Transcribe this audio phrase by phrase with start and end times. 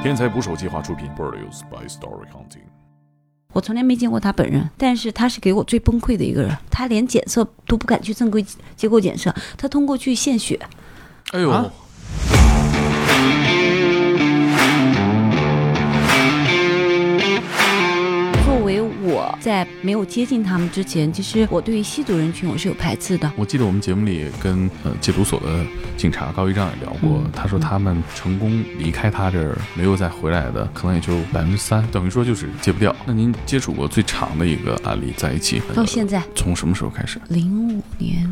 [0.00, 2.62] 天才捕手计划出品，Produced by Story Hunting。
[3.52, 6.56] 我从来没见过他本人，但是他是给我最崩溃的一个人。
[6.70, 8.44] 他连检测都不敢去正规
[8.76, 10.58] 机构检测，他通过去献血。
[11.32, 11.68] 哎呦，啊
[19.40, 23.30] 在没有接近他们之前，其实我对于吸毒人群我是有排斥的。
[23.36, 25.64] 我记得我们节目里跟呃戒毒所的
[25.96, 32.94] 警察高一丈也聊过，嗯他说他们成功离开他这儿没有再回来的，可能也就百分之三，等于说就是戒不掉。
[33.06, 37.20] 那您接触过最长的一个案例在一起，到现在，从什么时候开始？
[37.28, 38.28] 零五年、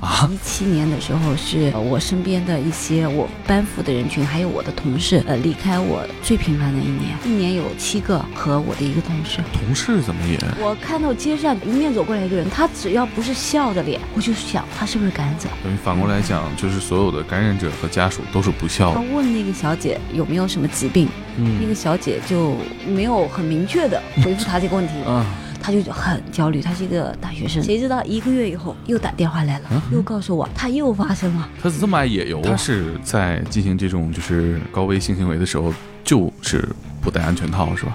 [0.00, 9.40] 啊一七年的时候，是呃我身边的一些我班服的人群，还有我的同事，呃，离开我最频繁的一年，一年有七个和我的一个同事。
[9.52, 15.48] 同事怎么也我看到街上迎面走过来一个人，他只要不是笑的脸，我就想他是不是感染者。
[15.62, 19.06] 等于反过来讲，就是所有的感染者和家属都是不孝他的。
[19.12, 22.56] 问那个小姐有没有什么疾病，嗯那嗯个小姐就
[22.88, 25.26] 没有很明确的回复他这个问题，啊，
[25.62, 26.60] 他就很焦虑。
[26.60, 31.48] 他是一个大学生，谁知道一个月以后又打电话来了，嗯又告诉我他又发生了。
[31.62, 35.72] 他这么爱野游，他是在进行这种就是高危性行为的时候，
[36.02, 36.68] 就是
[37.00, 37.94] 不戴安全套是吧？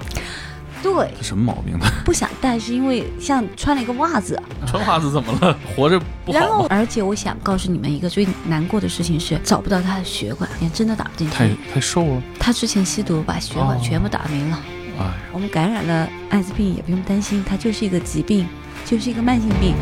[0.84, 1.86] 对，他什么毛病呢？
[2.06, 5.58] 不想戴是因为像穿了一个袜子，穿袜子怎么了？
[5.76, 6.68] 活着不然后好？
[6.70, 11.34] 而且我想告诉你们一个最难过的事情是找不到他的血管，连针都打不进去。
[11.34, 14.60] 太太瘦了，他之前吸毒把血管哦全部打没了。
[14.98, 18.48] 哎，我们感染了艾滋病也不用担心，它就是一个疾病，
[18.86, 19.76] 就是一个慢性病。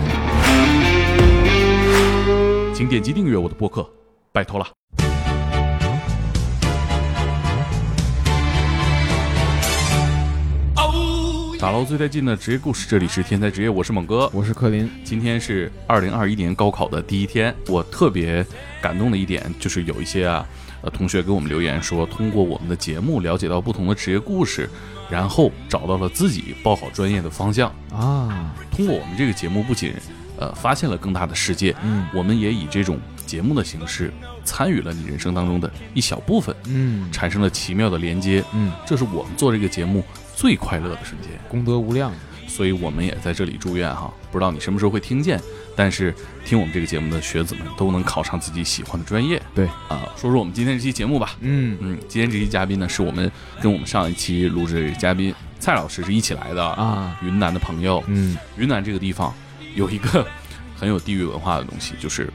[2.73, 3.87] 请点击订阅我的播客，
[4.31, 4.67] 拜托了。
[11.59, 14.29] 打捞最带劲的职业故事，这里是天才职业，我是猛哥。
[14.33, 18.45] 我是柯林，今天是二零二一年高考的第一天，我特别
[18.81, 20.45] 感动的一点就是有一些啊，
[20.81, 24.69] 呃，同学给我们留言说，通过我们的节目了解到不同的职业故事，
[25.09, 27.73] 然后找到了自己报考专业的方向。
[27.91, 29.93] 啊，通过我们这个节目，不仅
[30.37, 34.11] 呃发现了更大的世界，嗯我们也以这种节目的形式
[34.43, 38.43] 参与了你人生当中的一小部分，嗯产生了奇妙的连接。
[38.53, 40.03] 嗯，这是我们做这个节目
[40.35, 41.31] 最快乐的瞬间。
[41.47, 42.11] 功德无量，
[42.53, 45.41] 所以我们也在这里祝愿哈，不知道你什么时候会听见，
[45.75, 46.13] 但是
[46.45, 49.41] 听我们这个节目的学子们都能考上自己喜欢的专业。
[49.55, 51.35] 对啊、说说我们今天这期节目吧。
[51.39, 58.03] 嗯嗯，今天这期嘉宾呢，是我们跟我们上一期录制的嘉宾蔡老师是一起来的啊，云南的朋友。
[58.05, 59.33] 嗯云南这个地方
[59.73, 60.23] 有一个
[60.75, 62.31] 很有地域文化的东西，就是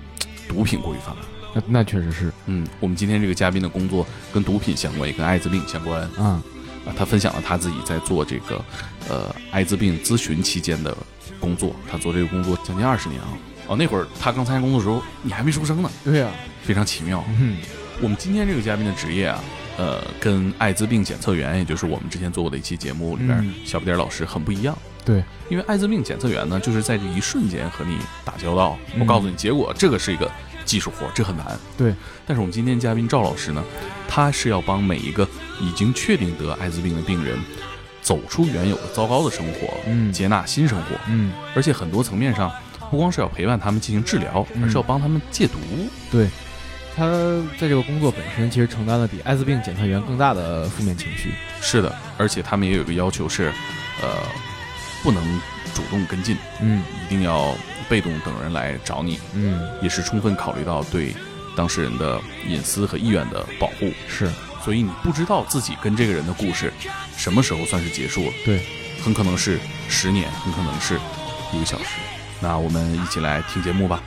[0.49, 1.25] 毒品过于泛滥。
[1.55, 6.03] 那那确实是嗯，我们今天这个嘉宾的工作跟毒品相关，也跟艾滋病相关。
[6.19, 6.43] 啊，
[6.85, 8.61] 啊，他分享了他自己在做这个
[9.08, 10.96] 呃艾滋病咨询期间的
[11.41, 11.74] 工作。
[11.91, 13.28] 他做这个工作将近二十年啊。
[13.66, 16.30] 哦，那会儿他刚参加工作的时候，你还没出生呢，对呀，
[16.62, 17.22] 非常奇妙。
[17.38, 17.58] 嗯
[18.00, 19.42] 我们今天这个嘉宾的职业啊，
[19.76, 24.78] 呃，跟艾滋病检测员，也就是我们之前做过的一期节目里边，嗯小不点儿老师很不一样。
[25.04, 28.78] 对，因为艾滋病检测员呢，就是在这一瞬间和你打交道。
[28.94, 30.30] 嗯我告诉你，结果这个是一个
[30.64, 31.58] 技术活，这很难。
[31.76, 31.92] 对，
[32.25, 33.64] 但是我们今天嘉宾赵老师呢，
[34.06, 35.28] 他是要帮每一个
[35.60, 37.36] 已经确定得艾滋病的病人，
[38.08, 42.50] 走出原有的糟糕的生活，嗯接纳新生活，嗯而且很多层面上，
[42.91, 45.58] 不光是要陪伴他们进行治疗，嗯而是要帮他们戒毒。
[46.10, 46.26] 对。
[46.96, 47.04] 他
[47.60, 51.32] 在这个工作本身其实承担了比艾滋病检测员更大的负面情绪。
[51.60, 53.52] 是的，而且他们也有一个要求是，
[54.02, 54.08] 呃，
[55.04, 55.22] 不能
[55.75, 57.54] 主动跟进，嗯一定要
[57.88, 61.14] 被动等人来找你，嗯，也是充分考虑到对
[61.56, 63.92] 当事人的隐私和意愿的保护。
[64.08, 64.28] 是
[64.69, 66.71] 所以你不知道自己跟这个人的故事
[67.17, 68.61] 什么时候算是结束了，对，
[69.03, 69.59] 很可能是
[69.89, 71.01] 十年，很可能是
[71.55, 71.84] 一个小时。
[72.39, 74.03] 那我们一起来听节目吧。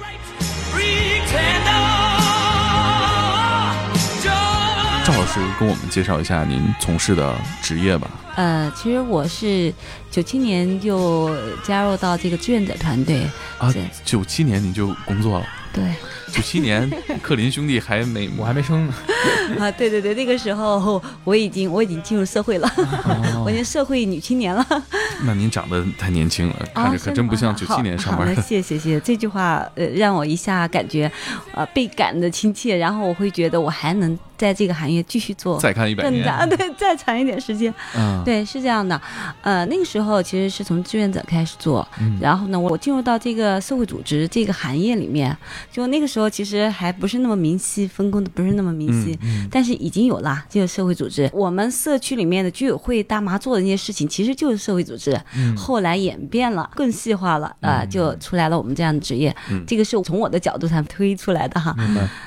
[5.04, 8.08] 赵老师跟我们介绍一下您从事的职业吧。
[8.36, 9.74] 呃，其实我是
[10.12, 13.24] 九七年就加入到这个志愿者团队，
[13.58, 15.84] 啊对，九七年你就工作了，对
[16.32, 16.88] 九七年
[17.24, 18.94] 克林兄弟还没 我还没生呢。
[19.60, 24.66] 啊，对对对，那个时候我已经我已经进入社会了，哦 我已经社会女青年了。
[25.26, 28.42] 那您长得太年轻了，看着可真不像九七年上班的。
[28.42, 31.12] 谢谢谢谢，这句话呃让我一下感觉
[31.54, 37.72] 呃倍感的亲切，然后我会觉得我还能在这个行业继续做再看一百年，对，再长一点时间。
[37.96, 39.00] 嗯，对，是这样的，
[39.42, 45.36] 呃，那个时候其实是从志愿者开始做，嗯然后呢，我进入到这个社会组织这个行业里面，
[45.72, 49.11] 就那个时候其实还不是那么明晰，分工的不是那么明晰，嗯
[49.50, 51.30] 但是已经有了就是社会组织。
[51.34, 55.20] 我们社区里面的居委会大妈做的那些事情，其实就是社会组织。
[55.36, 59.36] 嗯后来演变了，更细化了，呃，就出来了我们这样的职业。
[59.50, 61.76] 嗯这个是从我的角度上推出来的哈。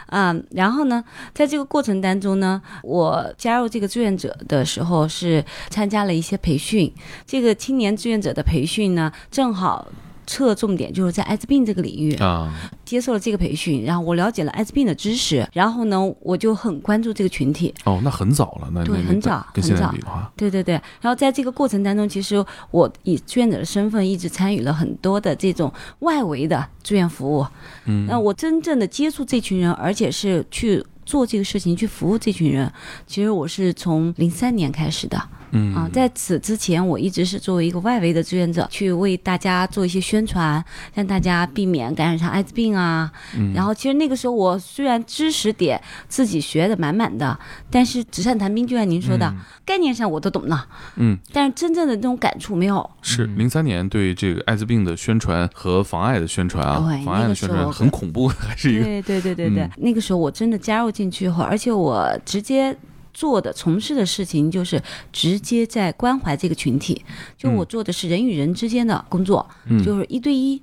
[0.08, 1.02] 嗯，然后呢，
[1.32, 6.92] 在这个过程当中呢，我加入这个志愿者的时候是参加了一些培训。
[7.26, 9.88] 这个青年志愿者的培训呢，正好
[10.26, 12.14] 侧重点就是在艾滋病这个领域。
[12.16, 12.52] 啊，
[12.84, 17.74] 接受了这个培训，然后我了解了艾滋病的知识，然后呢，我就很关注这个群体。
[17.84, 27.46] 哦，那很早了，那对那很早跟现在很早比的话，对对对，然后在这个过程当中，其实我以志愿者的身份一直参与了很多的这种外围的志愿服务。
[27.86, 32.72] 嗯，那我真正的接触这群人，而且是去做这个事情，去服务这群人，
[33.06, 35.20] 其实我是从零三年开始的。
[35.54, 35.74] 嗯。
[35.74, 40.62] 啊，在此之前，我一直是作为一个外围的志愿者，去为大家做一些宣传，
[40.92, 43.10] 让大家避免感染上艾滋病啊。
[43.36, 43.52] 嗯。
[43.54, 47.38] 然后，其实那个时候我虽然知识点自己学的满满的，
[47.70, 49.34] 但是纸上谈兵，就像您说的，
[49.64, 50.66] 概念上我都懂了，
[50.96, 52.90] 嗯，但是真正的那种感触没有。
[53.00, 59.70] 是零三年对这个艾滋病的宣传和妨碍的宣传啊对，妨碍的宣传很恐怖， 还是一个对对对对对，嗯。
[59.76, 62.76] 那个时候我真的加入进去后，而且我直接。
[63.14, 64.82] 做的从事的事情就是
[65.12, 67.02] 直接在关怀这个群体，
[67.38, 69.82] 就我做的是人与人之间的工作，嗯。
[69.82, 70.60] 就是一对一，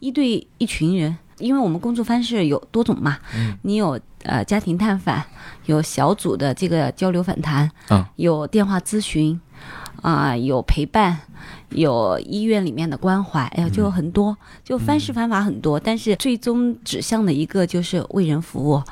[0.00, 3.18] 一对一群人，因为我们工作方式有多种嘛，
[3.62, 5.22] 你有呃家庭探访，
[5.66, 8.10] 有小组的这个交流访谈，啊。
[8.16, 9.40] 有电话咨询，
[10.02, 11.18] 啊、有陪伴，
[11.70, 18.82] 有医院里面的关怀，哎呀，就有很多，就方式方法很多，但是最终指向的一个就是为人服务，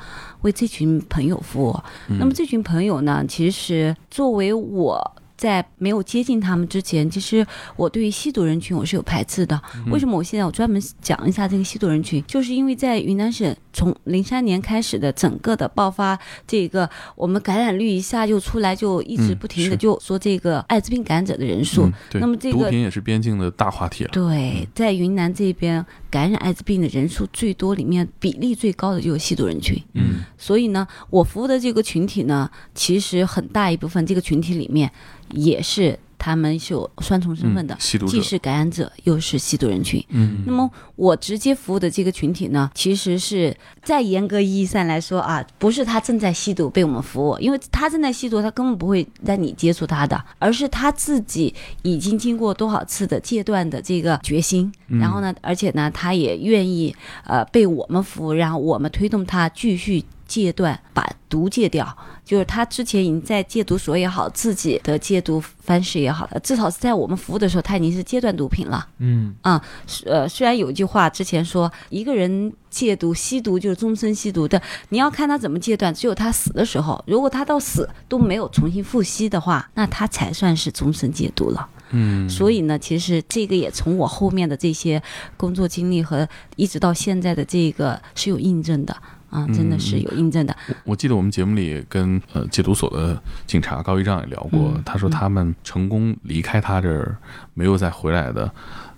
[0.43, 1.77] 为这群朋友服务。
[2.19, 5.15] 那么这群朋友呢，其实作为我。
[5.35, 7.45] 在没有接近他们之前，其实
[7.75, 9.61] 我对于吸毒人群我是有排斥的。
[9.91, 12.23] 为什么我现在我专门讲一下这个吸毒人群？
[12.25, 16.17] 就是因为在云南省从零三年开始的整个的爆发，
[16.47, 21.91] 这个我们感染率一下就出来，就一直嗯不停的就说这个艾滋病感染者的人数。
[22.13, 24.09] 那么这个毒品也是边境的大话题了。
[24.13, 29.81] 对，在云南这边感染艾滋病的人数最多，里面比例最高的就是吸毒人群。
[29.93, 34.91] 嗯所以呢，我服务的这个群体呢，其实很大一部分这个群体里面
[35.31, 37.75] 也是他们是有双重身份的
[38.07, 40.01] 既是感染者又是吸毒人群。
[40.07, 43.53] 嗯那么我直接服务的这个群体呢，其实是
[43.83, 56.95] 在严格意义上来说啊，不是他正在吸毒被我们服务，因为他正在吸毒，他根本不会让你接触他的，而是他自己已经经过多少次的戒断的这个决心，然后呢，而且呢，他也愿意
[57.25, 61.97] 呃被我们服务，然后我们推动他继续戒断，把毒戒掉。
[62.33, 68.87] 就是他之前已经在戒毒所也好，自己的戒毒方式也好，至少是在我们服务的时候，他已经是戒断毒品了。
[68.97, 69.63] 嗯啊
[70.07, 74.59] 呃，虽然有一句话之前说，一个人戒毒、吸毒就是终身吸毒的，
[74.89, 81.69] 你要看他怎么戒断，只有他死的时候，如果他到死都没有重新复吸的话，那他才算是终身戒毒了。
[81.91, 84.99] 嗯，所以呢，其实这个也从我后面的这些
[85.37, 88.97] 工作经历和一直到现在的这个是有印证的
[89.33, 90.55] 啊，真的是有印证的。
[90.67, 97.17] 我我记得我们节目里跟呃戒毒所的警察高一丈也聊过，嗯他说他们成功离开他这儿
[97.55, 98.49] 没有再回来的，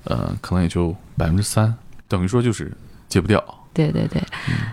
[0.03, 1.73] 呃，可能也就百分之三，
[2.09, 2.69] 等于说就是
[3.07, 3.41] 戒不掉。
[3.73, 4.21] 对对对，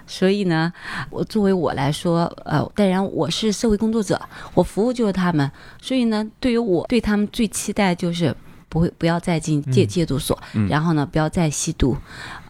[0.06, 0.72] 所以呢，
[1.10, 4.20] 我作为我来说，呃，当然我是社会工作者，
[4.54, 5.50] 我服务就是他们，
[5.80, 8.34] 所以呢，对于我对他们最期待就是
[8.68, 11.96] 不会不要再进戒嗯戒毒所，嗯然后呢，不要再吸毒，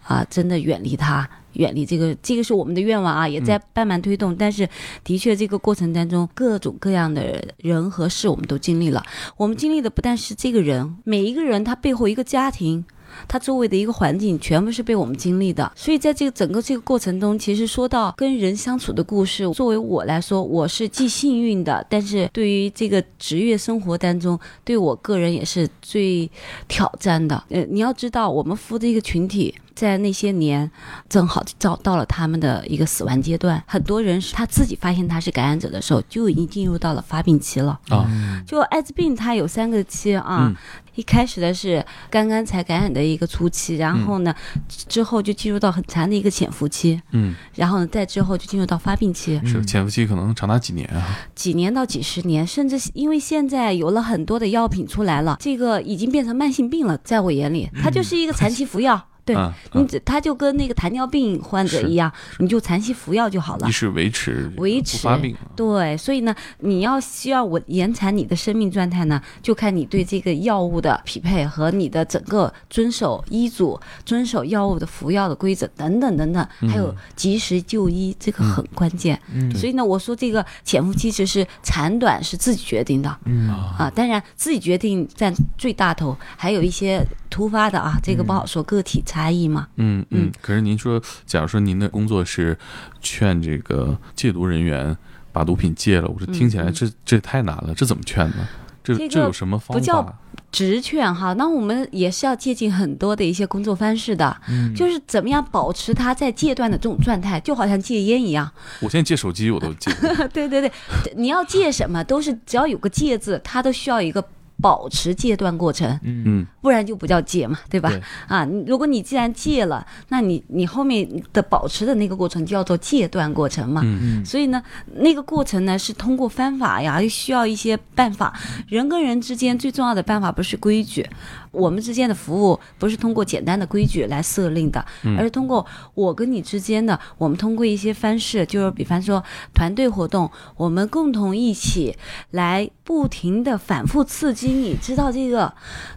[0.03, 1.27] 啊、真的远离它。
[1.53, 4.35] 远离这个，这个是我们的愿望啊，也在慢慢推动。
[4.35, 4.67] 但是，
[5.03, 9.03] 的确，这个过程当中，各种各样的人和事，我们都经历了。
[9.37, 12.83] 我们经历的不但是这个人，每一个人他背后一个家庭，
[13.27, 15.71] 他周围的一个环境，全部是被我们经历的。
[15.75, 26.29] 所以在这个整个这个过程中，其实说到跟人相处的故事，作为我来说，我是既幸运的，但是对于这个职业生活当中，对我个人也是最
[26.67, 27.43] 挑战的。
[27.49, 29.53] 呃，你要知道，我们服务的一个群体。
[29.75, 30.69] 在那些年，
[31.09, 33.61] 正好找到了他们的一个死亡阶段。
[33.67, 37.79] 很多人是他自己发现他是感染者的时候，就已经进入到了发病期了。
[37.89, 38.07] 啊
[38.45, 40.55] 就艾滋病它有三个期啊，嗯
[40.95, 44.33] 一开始的是刚刚才感染的一个初期，然后呢，
[44.67, 51.17] 之后就进入到很长的一个潜伏期，嗯，然后呢，再之后就进入到发病期，是潜伏期可能长达几年啊？
[51.33, 59.07] 几年到几十年，甚至因为现在有了很多的药品出来了，这个已经变成慢性病了，在我眼里，它就是一个长期服药。
[59.25, 63.67] 对啊你只，它就跟那个糖尿病患者一样，你就长期服药就好了。
[63.67, 63.71] 一。
[63.71, 65.35] 是维持维持不发病。
[65.55, 79.19] 对，所以呢，你要需要我延长你的生命状态呢，就看你对这个药物的匹配和你的整个遵守医嘱、遵守药物的服药的规则等等等等，还有及时就医，这个很关键。
[79.33, 79.53] 嗯。
[79.55, 83.49] 所以呢，我说这个潜伏期只是长短是自己决定的嗯。
[83.49, 89.67] 啊，当然自己决定占最大头，还有一些突发的啊，这个不好说，个体差异嘛。
[89.75, 90.31] 嗯嗯嗯。
[90.41, 92.57] 可是您说，假如说您的工作是
[92.99, 94.97] 劝这个戒毒人员
[95.31, 96.07] 把毒品戒了。
[96.07, 98.47] 我说听起来嗯这这太难了，这怎么劝呢？
[98.83, 100.13] 这这个这有什么方法不叫法？
[100.51, 108.51] 直劝哈，那我们也是要借鉴很多的一些工作方式的，嗯就是怎么样保持他在戒断的这种状态，就好像戒烟一样。
[108.81, 109.89] 我现在戒手机我都戒，
[110.33, 110.71] 对对对，
[111.15, 114.23] 你要戒什么都是只要有个戒字，它都需要一个
[114.63, 117.89] 保持戒断过程，嗯嗯不然就不叫戒嘛，对吧？
[117.89, 123.81] 对啊，如果你既然戒了，那你你后面的保持的那个过程就叫做戒断过程嘛。
[123.83, 124.63] 嗯嗯所以呢，
[124.95, 128.33] 那个过程呢是通过方法呀，又需要一些办法。
[128.69, 131.05] 人跟人之间最重要的办法不是规矩，
[131.53, 141.95] 我们之间的服务不是通过简单的规矩来设定的，嗯而是通过我跟你之间的，我们通过一些方式，就是比方说团队活动，我们共同一起
[142.31, 145.53] 来不停的反复刺激你，知道这个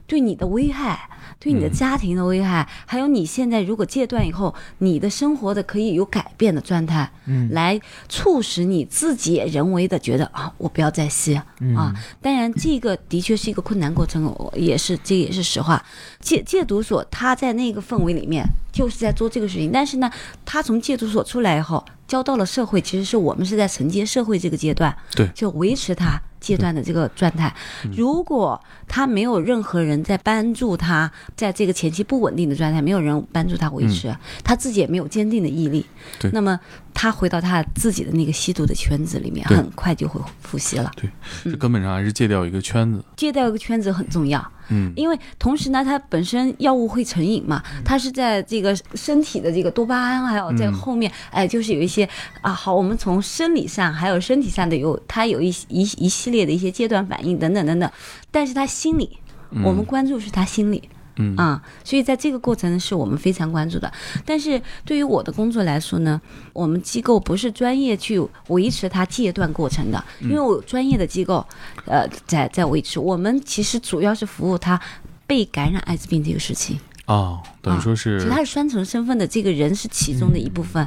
[0.06, 1.10] 对你的危害。
[1.38, 7.78] 对你的嗯家庭的危害，还有你现在如果戒断以后，你的生活的可以有改变的状态，嗯来
[8.08, 11.94] 促使你自己也人为的觉得啊，我不要再吸嗯啊。
[12.20, 15.84] 当然，这个的确是一个困难过程，我也是这也是实话。
[16.20, 20.10] 戒戒毒所他在那个氛围里面就是在做这个事情，但是呢，
[20.44, 27.52] 他从戒毒所出来以后，交到了社会，其实是我们是在承接社会这个阶段，对就维持他戒断的这个状态。
[27.96, 35.84] 如果他没有任何人在帮助他，在这个前期不稳定的状态，没有人帮助他维持，他自己也没有坚定的毅力，
[36.20, 36.56] 对那么
[36.94, 40.92] 他回到他自己的那个吸毒的圈子里面，很快就会复吸了。
[40.94, 41.10] 对
[41.42, 43.04] 这根本上还是戒掉一个圈子。
[43.16, 44.92] 戒掉一个圈子很重要，嗯。
[44.96, 50.72] 因为同时呢，它本身药物会成瘾嘛，它是在这个身体的这个多巴胺，还有在嗯。
[50.72, 52.08] 后面，哎，就是有一些
[52.40, 57.90] 啊，好，我们从生理上还有身体上的有，它有一一一系列的一些阶段反应等等等等，
[58.30, 59.18] 但是他心理，
[59.64, 60.82] 我们关注是他心理。
[60.84, 60.95] 嗯
[61.36, 63.90] 啊，所以在这个过程是我们非常关注的。
[64.24, 66.20] 但是对于我的工作来说呢，
[66.52, 71.46] 我们机构不是专业去维持它戒断过程的，因为我有专业的机构，
[71.86, 73.00] 呃，在在维持。
[73.00, 74.80] 我们其实主要是服务他
[75.26, 80.82] 被感染艾滋病这个事情，哦，等于说其是实他是双重身份的这个人是其中的一部分。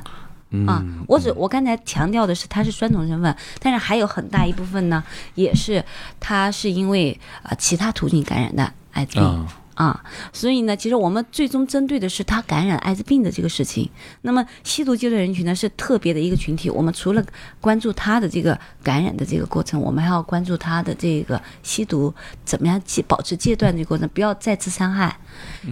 [0.66, 5.04] 啊嗯，我只我刚才强调的是他是双重身份，但是还有很大一部分呢，
[5.36, 5.86] 也是
[6.20, 9.48] 他是因为啊、其他途径感染的艾滋病。
[9.80, 13.90] 啊啊，所以呢，其实我们最终针对的是他感染艾滋病的这个事情。
[14.24, 17.26] 那么吸毒阶段人群呢是特别的一个群体，我们除了
[17.62, 25.18] 关注他的这个感染的这个过程，我们还要关注他的这个吸毒怎么样戒保持戒断这个过程，不要再次伤害。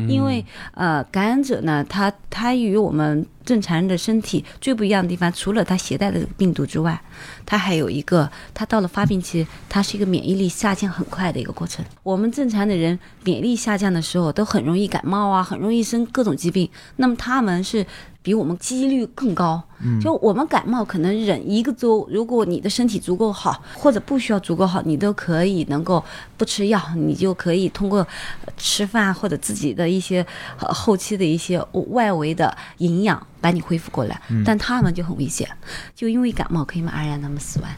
[0.07, 7.01] 因为呃，感染者呢，他他与我们正常人的身体最不一样的地方，除了他携带的病毒之外，
[7.46, 11.86] 他还有一个，他到了发病期，他是一个免疫力下降很快的一个过程。
[12.04, 16.70] 我们正常的人免疫力下降的时候，都很容易感冒啊，很容易生各种疾病。
[16.98, 17.86] 那么他们是
[18.27, 19.63] 比我们几率更高。
[20.01, 26.03] 就我们感冒可能忍一个周，如果你的身体足够好，或者不需要足够好，你都可以能够
[26.36, 28.00] 不吃药，你就可以通过
[28.43, 30.25] 呃吃饭或者自己的一些
[30.60, 34.22] 呃后期的一些外围的营养把你恢复过来。
[34.43, 35.48] 但他们就很危险，
[35.96, 37.69] 就因为感冒可以马上让他们死亡。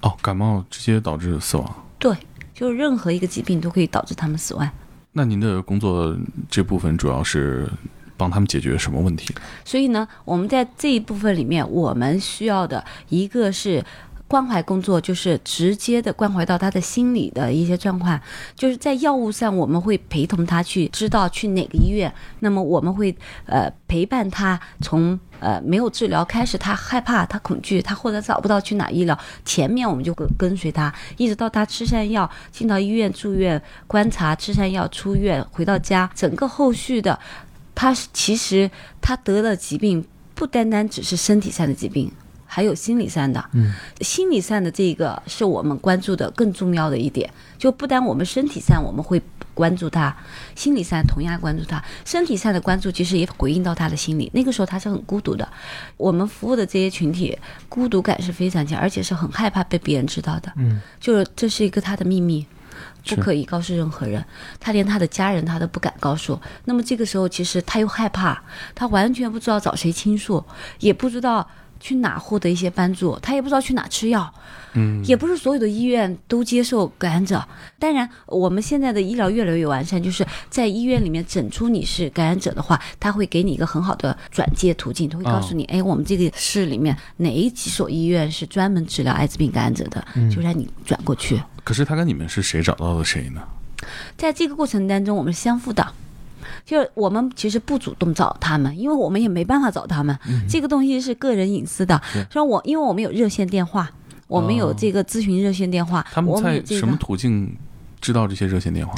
[0.00, 1.84] 哦，感冒直接导致死亡。
[1.98, 2.16] 对，
[2.54, 4.66] 就是任何一个疾病都可以导致他们死亡。
[5.12, 6.16] 那您的工作
[6.48, 7.68] 这部分主要是
[8.16, 9.34] 帮他们解决什么问题？
[9.64, 13.84] 所以呢，我们在这一部分里面，我们需要的一个是。
[14.28, 18.18] 关怀工作就是直接的关怀到他的心理的一些状况，
[18.54, 23.14] 就是在药物上，我们会陪同他去知道去哪个医院，那么我们会
[23.44, 37.18] 呃陪伴他从呃没有治疗开始，他害怕，他恐惧，他或者找不到去哪医疗，前面我们就跟跟随他，一直到他吃上药，进到医院住院观察，吃上药出院回到家，整个后续的，
[37.82, 38.70] 他是其实
[39.00, 40.04] 他得了疾病，
[40.36, 42.08] 不单单只是身体上的疾病。
[42.46, 43.72] 还有心理上的，嗯，
[44.02, 47.28] 心理上的这个是我们关注的更重要的一点。
[47.58, 49.20] 就不单我们身体上我们会
[49.52, 50.16] 关注他，
[50.54, 51.82] 心理上同样关注他。
[52.04, 55.48] 身体上的关注其实也回应到他的心理，那个时候他是很孤独的。
[55.96, 57.36] 我们服务的这些群体，
[57.68, 60.52] 孤独感是非常强，而且是很害怕被别人知道的。
[60.56, 62.46] 嗯，就是这是一个他的秘密。
[63.04, 64.24] 不可以告诉任何人，
[64.60, 66.40] 他连他的家人他都不敢告诉。
[66.64, 68.42] 那么这个时候，其实他又害怕，
[68.74, 70.44] 他完全不知道找谁倾诉，
[70.78, 71.48] 也不知道
[71.80, 74.32] 去哪获得一些帮助，他也不知道去哪吃药。
[74.74, 77.42] 嗯，也不是所有的医院都接受感染者。
[77.78, 91.40] 当然，我们现在的医疗越来越完善，就是在医院里面诊出你是感染者的话，他会给你一个很好的转介途径，他会告诉你，哎，我们这个市里面哪几所医院是专门治疗艾滋病感染者的，就让你转过去。
[91.64, 93.42] 可是他跟你们是谁找到的谁呢？
[94.16, 95.86] 在这个过程当中，我们是相互的。
[96.64, 100.16] 就是我们其实不主动找他们，因为我们也没办法找他们。
[100.48, 102.00] 这个东西是个人隐私的。
[102.30, 103.90] 说我因为我们有热线电话，
[104.32, 107.54] 我们有哦这个咨询热线电话，他们在什么，途径
[108.00, 108.94] 知道这些热线电话？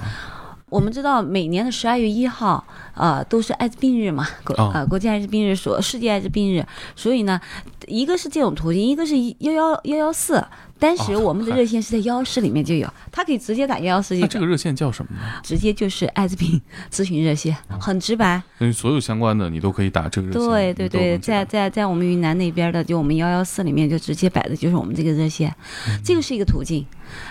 [0.75, 2.67] 我们知道每年的十二月一号，
[2.97, 6.67] 呃，都是艾滋病日嘛，国哦呃国际艾滋病日，所世界艾滋病日，
[6.97, 7.41] 所以呢，
[7.87, 10.45] 一个是这种途径，一个是幺幺幺幺四。
[10.77, 15.41] 当时哦我们的热线是在幺幺四里面就有，他可以直接打幺幺四，那这个热线叫什么呢？
[15.45, 18.43] 直接就是艾滋病 咨询热线，哦很直白。
[18.59, 20.75] 所以所有相关的你都可以打这个热线。
[20.75, 25.55] 对对对，在在在我们云南那边的，就我们幺幺四里面就直接摆的就是我们这个热线，
[25.89, 26.85] 嗯这个是一个途径。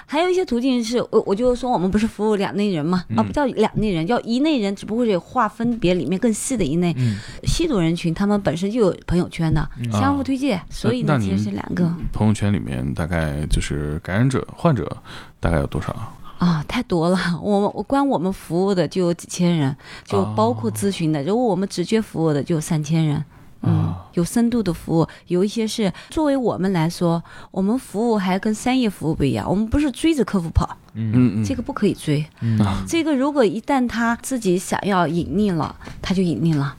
[0.05, 6.93] 还有一些途径是我我就说我们不是服务两类人嘛，啊嗯不叫两类人，叫一类人，只不过是划分别里面更细的一类。
[6.97, 14.97] 嗯吸毒人群他们本身就有朋友圈的，相互推荐，所以呢其实是两个朋友圈里面大概就是感染者、患者
[15.39, 15.95] 大概有多少？
[16.39, 17.17] 啊，太多了。
[17.41, 19.75] 我们我光我们服务的就有几千人，
[20.05, 23.23] 就包括咨询的，如果我们直接服务的就有三千人。
[23.63, 23.73] 嗯。
[23.73, 31.11] 啊，有深度的服务，有一些是作为我们来说，我们服务还跟商业服务不一样，我们不是追着客户跑，嗯。
[31.13, 32.23] 嗯嗯，这个不可以追。
[32.41, 32.59] 嗯。
[32.59, 36.75] 啊这个如果一旦他自己想要隐匿了，他就隐匿了，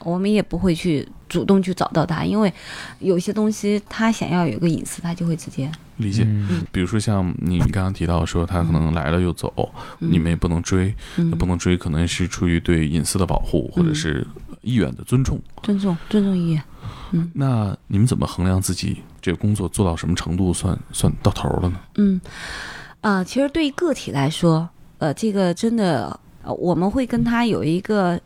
[0.00, 2.52] 我们也不会去主动去找到他，因为
[2.98, 6.24] 有些东西他想要有个隐私，他就会直接理解。
[6.26, 6.62] 嗯。
[6.72, 11.30] 比如说像你刚刚提到说他可能来了又走，你们也不能追，嗯。
[11.30, 14.26] 那不能追可能是出于对隐私的保护或者是
[14.62, 15.38] 意愿的尊重。
[15.62, 16.62] 尊重尊重意愿。
[17.12, 21.78] 嗯那你们怎么衡量自己这个工作做到什么程度算算到头了呢？
[21.96, 22.20] 嗯，
[23.02, 28.20] 啊、其实对于个体来说，呃，这个真的，呃，我们会跟他有一个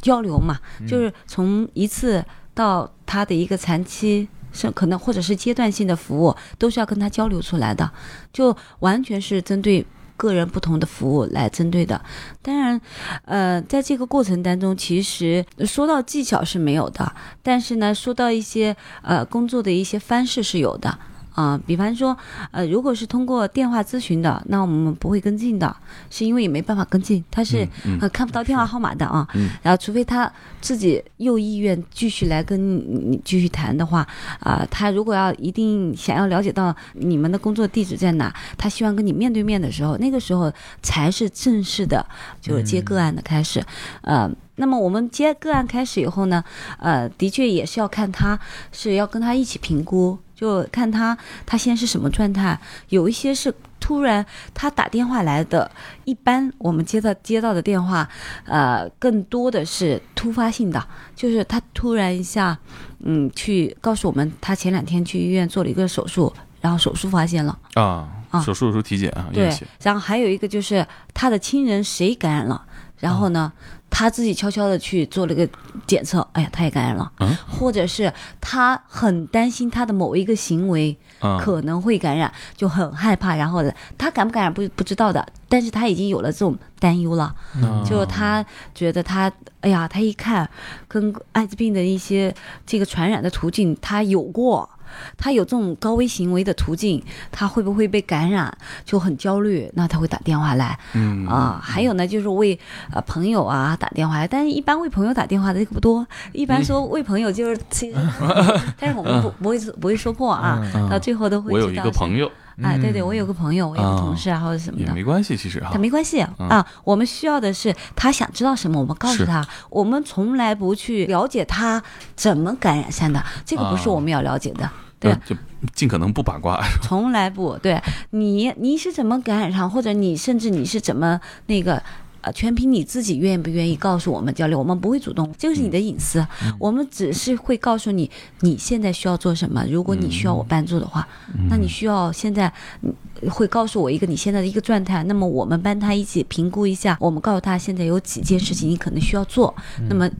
[0.00, 4.28] 交流嘛，就是从一次到他的一个长期。
[4.50, 7.88] 是可能或者是阶段性的服务，都是要跟他交流出来的，
[8.32, 9.86] 就完全是针对
[10.18, 11.98] 个人不同的服务来针对的。
[12.42, 12.78] 当然，
[13.24, 17.10] 呃，在这个过程当中，其实说到技巧是没有的，
[17.42, 20.98] 但是呢，说到一些呃工作的一些方式是有的。
[21.38, 22.16] 啊、比方说，
[22.50, 25.76] 呃，如果是通过电话咨询的，那我们不会跟进的，
[26.10, 29.24] 是因为也没办法跟进，他是、嗯呃看不到电话号码的啊。
[29.34, 34.04] 嗯然后，除非他自己有意愿继续来跟你继续谈的话，
[34.40, 42.04] 啊、他如果要一定想要了解到你们的工作地址在哪，他希望跟你面对面的时候，那个时候才是正式的，
[42.40, 43.64] 就是接个案的开始。
[44.02, 46.42] 呃，那么我们接个案开始以后呢，
[46.80, 48.36] 呃，的确也是要看他
[48.72, 52.56] 是要跟他一起评估，就看他他现在是什么状态。
[52.90, 54.24] 有一些是突然
[54.54, 55.68] 他打电话来的，
[56.04, 58.08] 一般我们接到接到的电话，
[58.44, 62.56] 呃，更多的是突发性的，就是他突然一下，
[63.00, 67.58] 嗯，去告诉我们他前两天去医院做了一个手术，然后手术发现了。
[67.74, 72.64] 啊，啊手术的时候体检啊，对，然后还有一个就是他的亲人谁感染了，
[72.98, 73.52] 然后呢，
[73.90, 75.48] 他自己悄悄的去做了个
[75.86, 77.36] 检测，哎呀，他也感染了，嗯？
[77.48, 83.62] 或者是他很担心他的某一个行为啊，可能会感染，就很害怕，然后
[83.96, 90.48] 他感不感染不不知道的，但是他已经有了这种担忧了，啊就他觉得他，哎呀，他一看
[90.86, 92.34] 跟艾滋病的一些
[92.66, 94.68] 这个传染的途径，他有过。
[95.16, 98.52] 他有这种高危行为的途径，他会不会被感染，
[98.84, 101.60] 就很焦虑，那他会打电话来嗯啊。
[101.62, 102.58] 还有呢，就是为
[102.92, 107.96] 呃朋友啊打电话来，但是一般为朋友打电话的这个不多，一般说为朋友就是其实，
[108.78, 112.30] 但是我们不不会不会说破啊，嗯到最后都会我有一知道是个朋友
[112.62, 119.46] 哎，对对，嗯我有个朋友，我有个同事啊，或者什么的，也没关系，其实啊他，没关系嗯啊，我们需要的是他想知道什么，我们告诉他。
[119.70, 121.82] 我们从来不去了解他
[122.16, 124.68] 怎么感染上的，这个不是啊我们要了解的。
[125.00, 125.36] 对呃就
[125.74, 126.60] 尽可能不八卦。
[126.82, 131.82] 从来不对你，你是怎么感染上，或者你甚至你是怎么那个。
[132.28, 136.26] 呃，全凭你自己愿不愿意告诉我们交流，我们不会主动，这个是你的隐私，
[136.58, 138.10] 我们只是会告诉你
[138.40, 139.64] 你现在需要做什么。
[139.70, 141.08] 如果你需要我帮助的话，
[141.48, 142.94] 那你需要现在嗯
[143.30, 149.54] 会告诉我一个你现在的一个状态，那么我们帮他一起评估一下，我们告诉他现在有几件事情你可能需要做，
[149.88, 150.10] 那么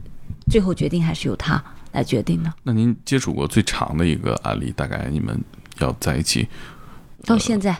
[0.49, 2.51] 最后决定还是由他来决定的。
[2.63, 5.39] 那您接触过最长的一个案例，大概你们
[5.79, 6.47] 要在一起
[7.25, 7.77] 到现在。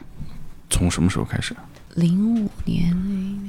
[0.71, 1.55] 从什么时候开始
[1.99, 2.93] 零五年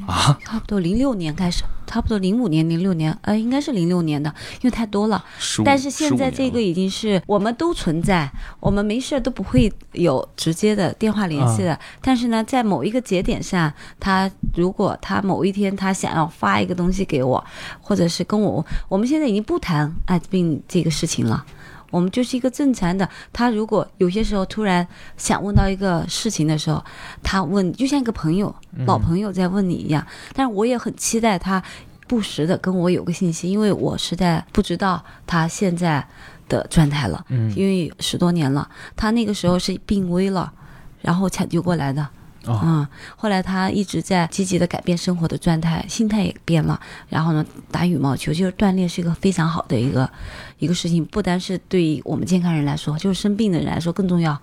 [0.07, 0.39] 啊？
[0.45, 5.25] 差不多零六年开始，差不多零五年、零六年，呃，应该是零六年的，因为太多了。
[5.65, 11.79] 但是现在这个已经是我们都存在，我们没事都不会有直接的电话联系的。
[12.01, 17.43] 但是呢，在某一个节点上，他如果他某一天他想要发一个东西给我，
[17.81, 21.45] 或者是跟我，我们现在已经不谈艾滋病这个事情了。
[21.91, 26.83] 我们就是一个正常的，他如果有些时候突然想问到一个事情的时候，
[27.23, 28.55] 他问就像一个朋友、
[28.87, 31.63] 老朋友在问你一样，但是我也很期待他
[32.07, 36.07] 不时的跟我有个信息，因为我实在不知道他现在
[36.49, 40.53] 的状态了，嗯因为十多年了，他那个时候是病危了，
[41.01, 42.09] 然后抢救过来的。
[42.47, 46.81] 嗯，后来他一直在积极的改变生活的状态，心态也变了。
[47.09, 50.11] 然后呢，打羽毛球就是锻炼是一个非常好的一个
[50.59, 54.37] 一个事情，不单是对于我们健康人来说，就是生病的人来说更重要。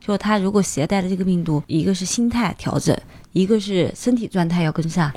[0.00, 2.96] 就是他如果携带了这个病毒，一个是心态调整，
[3.32, 5.12] 一个是身体状态要跟上。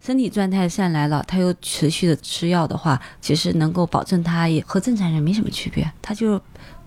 [0.00, 6.40] 身体状态上来了，他又持续的吃药的话，其实能够保证他也和正常人没什么区别，他就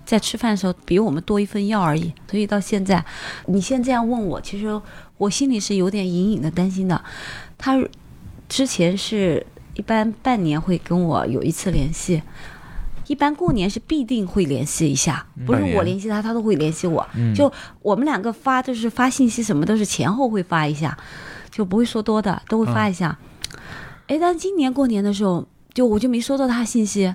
[0.10, 2.12] 在吃饭的时候比我们多一份药而已。
[2.28, 3.06] 所以到现在，
[3.46, 4.82] 你现在这样问我，其实
[5.18, 7.00] 我心里是有点隐隐的担心的。
[7.60, 7.80] 他
[8.48, 9.46] 之前是
[9.76, 12.24] 一般半年会跟我有一次联系，
[13.06, 17.08] 一般过年是必定会联系一下，不是我联系他，他都会联系我。
[17.14, 17.52] 嗯就
[17.84, 20.98] 我们两个发就是发信息什么都是前后会发一下，
[21.52, 23.16] 就不会说多的，都会发一下。
[24.08, 27.06] 哎、但今年过年的时候，就我就没收到他信息，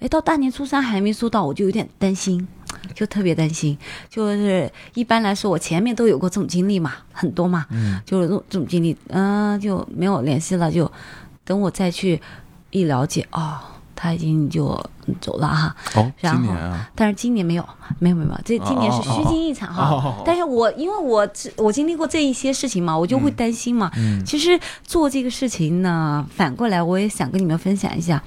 [0.00, 2.46] 哎，到大年初三还没收到，我就有点担心，
[2.94, 3.78] 就特别担心。
[4.08, 8.00] 就是一般来说，我前面都有过这种经历嘛，很多嘛，嗯。
[8.04, 10.90] 就是这种这种经历，嗯、就没有联系了，就
[11.44, 12.20] 等我再去
[12.70, 13.58] 一了解，哦，
[14.00, 14.82] 他已经就
[15.20, 15.76] 走了哈。
[15.94, 19.90] 哦，然后啊，但是今年没有，没有没有，这今年是虚惊一场哈。
[19.90, 23.90] 哦但是我因为我知我经历过这一些事情嘛，我就会担心嘛。
[23.96, 28.22] 嗯其实做这个事情呢，反过来我也想跟你们分享一下。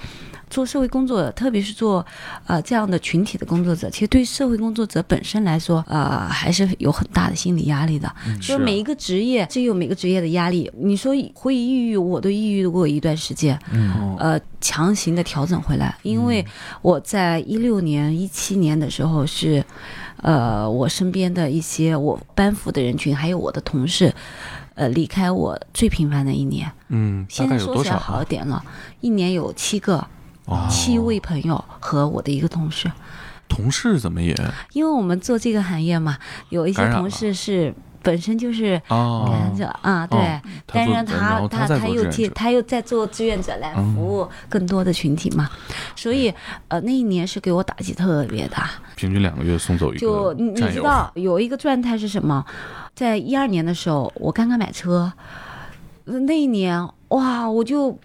[0.53, 2.05] 做社会工作者，特别是做
[2.45, 8.07] 呃这样的群体的工作者，其实对社会工作者本身来说，呃还是有很大的心理压力的。
[8.39, 10.71] 就是每一个职业，这有每个职业的压力。
[10.77, 13.59] 你说会抑郁，我都抑郁过一段时间。
[13.71, 16.45] 嗯呃，强行的调整回来，因为
[16.83, 19.65] 我在一六年、一七年的时候是，
[20.17, 24.13] 呃，我身边的一些我班服的人群，还有我的同事，
[24.75, 26.71] 呃，离开我最频繁的一年。
[26.89, 28.25] 嗯，现在说起来好一啊？
[28.29, 28.63] 点了，
[29.01, 30.05] 一年有七个，
[30.45, 30.67] 哦。
[30.69, 32.91] 七位朋友和我的一个同事。
[33.49, 34.35] 同事怎么也
[34.71, 36.17] 因为我们做这个行业嘛，
[36.49, 39.29] 有一些同事是本身就是哦。
[39.29, 43.93] 感染者啊，对，但是他他他又接他又在做志愿者来嗯。
[43.93, 45.47] 服务更多的群体嘛，
[45.95, 46.33] 所以
[46.69, 48.71] 呃那一年是给我打击特别大。
[48.95, 52.43] 平均两个月送走一个就你你，知道有一个状态是什么？
[52.95, 55.11] 在一二年的时候，我刚刚买车，
[56.05, 57.99] 呃那一年哇，我就。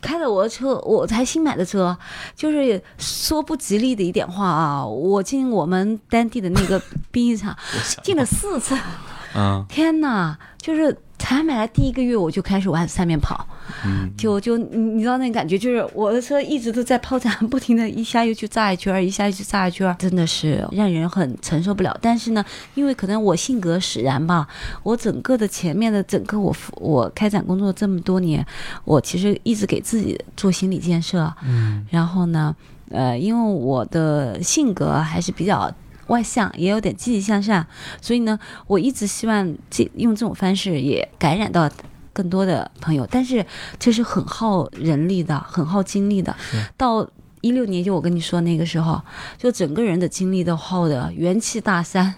[0.00, 1.96] 开了我的车，我才新买的车，
[2.34, 7.56] 就是说不吉利的一点话啊，我进我们当地的那个 殡仪场
[8.02, 8.76] 进了四次，
[9.34, 9.64] 嗯。
[9.68, 10.36] 天哪！
[10.58, 13.46] 就是才买来第一个月，我就开始往上面跑，
[13.84, 21.96] 嗯，就就你你知道那感觉，就是我的车一直都在炮场，不停的一下又去炸一圈儿，一下又去炸一圈儿，真的是让人很承受不了。
[22.00, 24.46] 但是呢，因为可能我性格使然吧，
[24.82, 28.44] 我整个的前面的整个我我开展工作这么多年，
[28.84, 32.54] 我其实一直给自己做心理建设，嗯然后呢，
[32.90, 35.72] 呃，因为我的性格还是比较
[36.08, 37.66] 外向，也有点积极向上，
[38.00, 41.68] 所以呢，我一直希望这用这种方式也感染到
[42.16, 43.44] 更多的朋友，但是
[43.78, 46.34] 这是很耗人力的，很耗精力的。
[46.74, 47.06] 到
[47.42, 49.02] 一六年，就我跟你说那个时候，
[49.36, 52.14] 就整个人的精力都耗的元气大伤，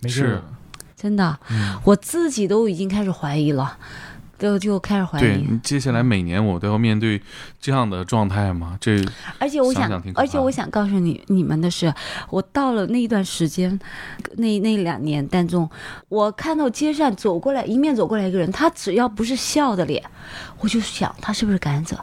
[0.00, 0.42] 没事，
[0.94, 1.80] 真的，嗯。
[1.84, 3.78] 我自己都已经开始怀疑了，
[4.42, 5.22] 都就开始怀疑。
[5.22, 7.22] 对接下来每年我都要面对
[7.60, 8.76] 这样的状态吗？
[8.80, 9.00] 这
[9.38, 11.92] 而且我想，而且我想告诉你你们的是，
[12.28, 13.78] 我到了那一段时间，
[14.36, 15.70] 那那两年当中，
[16.08, 20.02] 我看到街上走过来，迎面走过来一个人，他只要不是笑的脸，
[20.58, 21.96] 我就想他是不是感染者。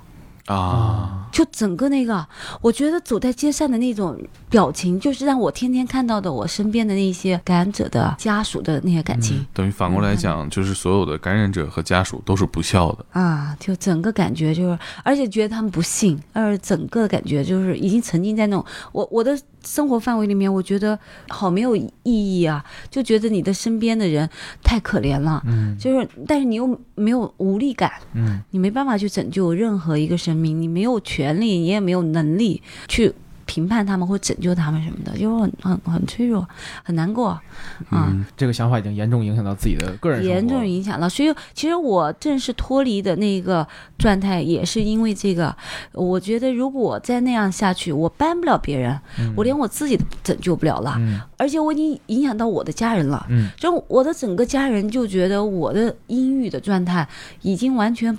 [0.50, 2.28] 啊，就整个那个，
[2.60, 9.46] 我觉得走在街上的那种表情，就是让我天天看到的我身边的那些感染者的家属的那些感情。
[9.54, 13.06] 等于反过来讲，就是所有的感染者和家属都是不孝的。
[13.12, 24.28] 啊，就整个感觉就是，而且觉得他们不幸，而整个感觉就是已经沉浸在那种我我的生活范围里面，我觉得好没有意义啊，就觉得你的身边的人
[24.64, 33.14] 太可怜了，嗯就是但是你又没有无力感，嗯你没办法去拯救任何一个生命，你没有权利，你也没有能力去
[33.46, 36.48] 评判他们或拯救他们什么的，就很很很脆弱，
[36.84, 37.42] 很难过啊。
[37.90, 41.10] 嗯，这个想法已经严重影响到自己的个人严重影响了。
[41.10, 45.56] 所以其实我正式脱离的那个状态，也是因为这个。
[45.94, 53.26] 我觉得如果我再那样下去，我帮不了别人，嗯我连我自己都拯救不了了，嗯而且我已经影响到我的家人了。
[53.30, 57.08] 嗯就我的整个家人就觉得我的阴郁的状态
[57.42, 58.16] 已经完全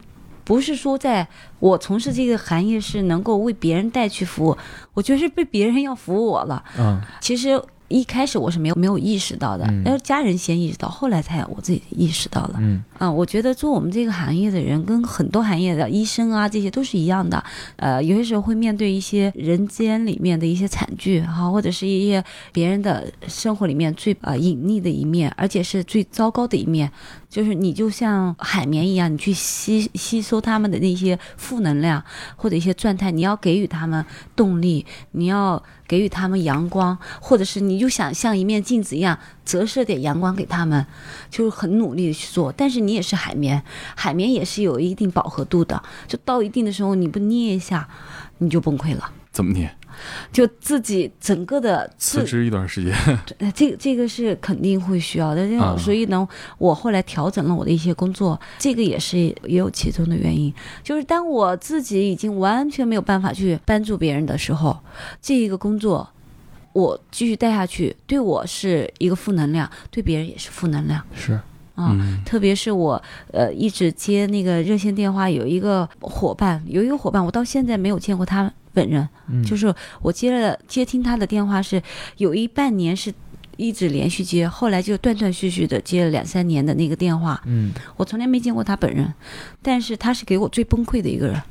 [0.51, 1.29] 不是说在
[1.61, 4.59] 我从事这个行业是能够为别人带去服务，
[4.95, 6.65] 我觉得是被别人要服务我了。
[6.77, 12.55] 嗯其实一开始我是没有没有意识到的，嗯然后家人先意识到，后来才我自己意识到了。
[12.59, 17.43] 嗯，啊、我觉得做我们这个行业的人跟很多行业的医生啊，这些都是一样的。
[17.77, 26.93] 呃，有些时候会面对一些人间里面的一些惨剧哈、或者是一些别人的生活里面最呃隐匿的一面，而且是最糟糕的一面。
[27.31, 40.85] 就是你就像海绵一样，你去吸吸收他们的那些负能量或者一些状态，你要给予他们动力，你要给予他们阳光，或者是你就想像一面镜子一样折射点阳光给他们，
[41.31, 42.51] 就是很努力的去做。
[42.51, 43.63] 但是你也是海绵，
[43.95, 47.89] 海绵也是有一定饱和度的，就到一定的时候你不捏一下，
[48.39, 49.13] 你就崩溃了。
[49.33, 49.71] 怎么捏？
[50.33, 52.95] 就自己整个的自辞职一段时间，
[53.39, 56.27] 呃，这个这个是肯定会需要的，所以呢，
[56.57, 60.53] 我后来调整了我的一些工作，这个也是也有其中的原因。
[60.83, 64.79] 就是当我自己已经完全没有办法去帮助别人的时候，
[65.21, 66.09] 这一个工作
[66.73, 71.39] 我继续带下去，对我是一个负能量，对别人也是负能量是，
[71.81, 71.97] 啊。
[71.99, 81.83] 嗯特别是我，呃，一直接那个热线电话，有一个伙伴，有一个伙伴，我到现在没有见过他本人，嗯，就是我接了接听他的电话是
[82.19, 83.13] 有一半年是
[83.57, 89.13] 一直连续接，后来就断断续续的接了两三年的那个电话，嗯我从来没见过他本人，
[89.61, 91.43] 但是他是给我最崩溃的一个人。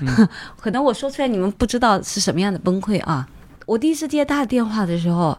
[0.00, 3.28] 嗯 可能我说出来你们不知道是什么样的崩溃啊！
[3.64, 5.38] 我第一次接他的电话的时候，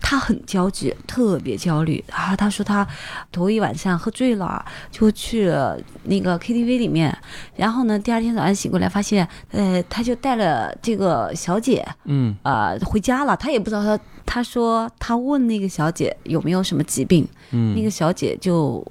[0.00, 2.02] 他很焦急，特别焦虑。
[2.10, 2.34] 啊。
[2.36, 2.86] 他说他
[3.32, 7.16] 头一晚上喝醉了，就去了那个 KTV 里面，
[7.56, 12.36] 然后呢，第二天早上醒过来发现，呃，他就带了这个小姐，嗯。
[12.42, 13.36] 呃，回家了。
[13.36, 18.84] 他也不知道他，他说他问那个小姐有没有什么疾病，嗯，那个小姐就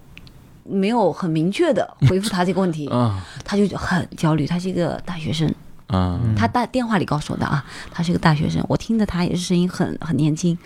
[0.63, 3.23] 没有很明确的回复他这个问题，啊。
[3.43, 4.45] 他就很焦虑。
[4.47, 5.53] 他是一个大学生，啊
[5.89, 10.57] 嗯他大电话里告诉我的啊，他是个大学生，我听着他也是声音很很年轻。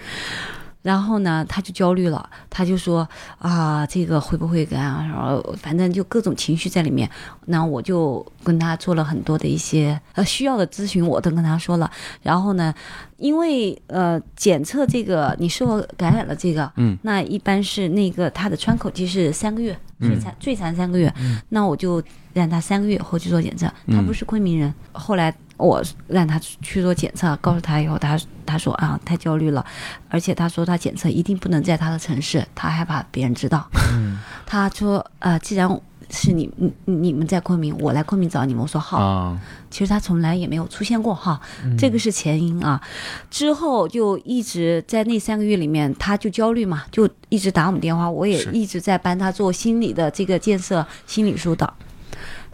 [0.82, 5.06] 然后呢，他就焦虑了，他就说啊，这个会不会干啊？
[5.06, 7.08] 然后反正就各种情绪在里面。
[7.48, 11.92] 那我就跟他做了很多的一些呃需要的咨询，我都跟他说了。
[12.24, 12.74] 然后呢，
[13.18, 21.14] 因为呃检测这个你是否感染了这个，嗯，那一般是那个他的窗口期是三个月，最长、最长三个月。
[21.20, 22.02] 嗯那我就
[22.34, 23.66] 让他三个月以后去做检测。
[23.88, 29.66] 他嗯不是昆明人，后来我让他去做检测，告诉他以后，他他说啊太焦虑了，
[30.10, 33.70] 而且他说他检测一定不能在他的城市，他害怕别人知道。
[33.94, 35.70] 嗯他说呃，既然
[36.12, 38.64] 是你你你们在昆明，我来昆明找你们。
[38.64, 39.40] 我说好，啊
[39.70, 42.82] 其实他从来也没有出现过哈，嗯这个是前因啊。
[43.30, 51.72] 之后就一直在那三个月里面，他就焦虑嘛，就一直打我们电话，我也一直在帮他做心理的这个建设、心理疏导。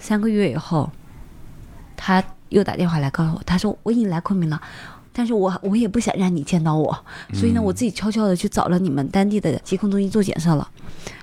[0.05, 0.91] 三个月以后，
[1.97, 4.61] 他又打电话来告诉我，他说我已经来昆明了。
[5.11, 6.93] 但是我我也不想让你见到我，
[7.33, 10.69] 所以呢，嗯我自己悄悄的去找了你们当地的疾控中心做检测了。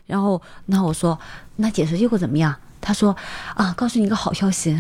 [0.07, 1.17] 然后，那我说，
[1.57, 2.53] 那检测结果怎么样？
[2.81, 3.15] 他说，
[3.55, 4.77] 啊，告诉你一个好消息，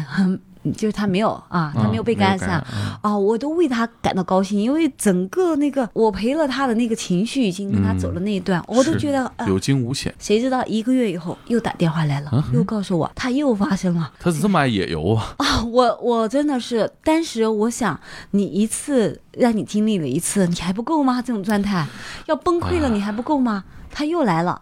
[0.76, 2.48] 就是他没有啊，他没有被感染上。
[2.50, 9.46] 啊啊，我都为他感到高兴，因为整个那个我陪了他的那个情绪已经跟他走了那一段，我都觉得啊。
[9.46, 10.14] 有惊无险。
[10.18, 15.34] 谁知道一个月以后又打电话来了，嗯又告诉我他又发生了他怎么这么爱野游啊？
[15.38, 15.64] 啊！
[15.64, 17.98] 我我真的是，当时我想，
[18.32, 21.20] 你一次让你经历了一次，你还不够吗？
[21.20, 21.86] 这种状态
[22.26, 23.64] 要崩溃了，啊你还不够吗？
[23.90, 24.60] 他又来了，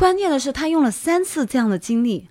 [0.00, 2.26] 关键的是他用了三次这样的经历，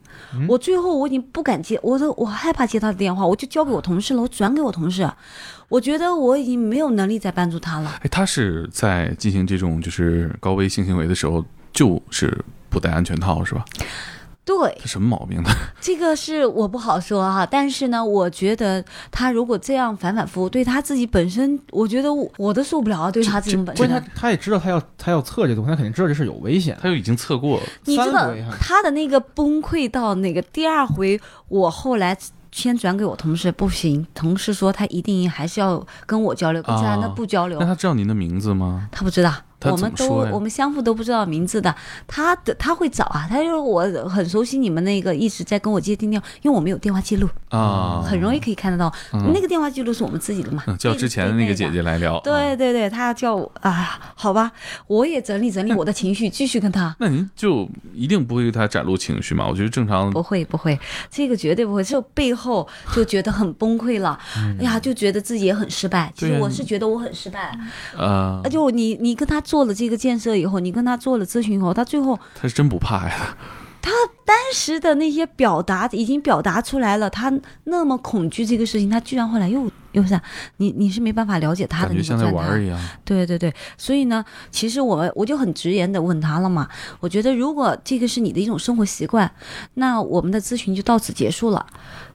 [0.47, 5.07] 我最后我已经不敢接，我都我害怕接他的电话，我就交给我同事了，我转给我同事，
[5.67, 7.99] 我觉得我已经没有能力再帮助他了。
[8.01, 13.63] 哎，他是在进行这种就是高危性行为的时候，就是不戴安全套是吧？
[14.49, 15.49] 对，他什么毛病呢？
[15.79, 23.87] 这个是我不好说哈，但是呢，我觉得他如果这样反反复复，对他自己本身，我觉得我我都受不了啊，对他自己本身。
[23.87, 26.75] 他他也知道他要他要测这东西，他肯定知道这事有危险。
[26.81, 32.17] 他又已经测过了，你知道他的那个崩溃到那个第二回，我后来
[32.51, 38.89] 先转给我同事，不行，同事说他一定还是要跟我交流，不然他不交流那，他知道您的名字吗？
[38.91, 39.31] 他不知道。
[39.59, 41.73] 他我们都我们相互都不知道名字的，
[42.07, 52.15] 他的他会找啊，他说我很熟悉你们那个一直在跟我接电话，因为我们有电话记录，啊，很容易可以看得到，嗯那个电话记录是我们自己的嘛嗯，叫之前的那个姐姐来聊。
[52.17, 54.51] 啊对对对，他叫我啊，好吧，
[54.87, 56.95] 我也整理整理我的情绪，继续跟他。
[56.99, 59.47] 那您就一定不会给他展露情绪嘛？
[59.47, 64.17] 我觉得正常不会不会，这个绝对不会，就背后就觉得很崩溃了，
[64.59, 66.11] 哎呀，就觉得自己也很失败。
[66.15, 67.57] 其实我是觉得我很失败，
[67.97, 73.35] 呃啊，，就你你跟他做了这个建设以后，你跟他做了咨询以后，他最后他是真不怕呀。
[73.81, 73.89] 他
[74.25, 77.33] 当时的那些表达已经表达出来了，他
[77.63, 80.19] 那么恐惧这个事情，他居然后来又又是
[80.57, 82.31] 你你是没办法了解他的那感觉像在。
[82.31, 82.77] 玩一样。
[83.03, 86.67] 对对对，所以呢，其实我我就很直言的问他了嘛，
[86.99, 89.31] 我觉得如果这个是你的一种生活习惯，
[89.75, 91.65] 那我们的咨询就到此结束了，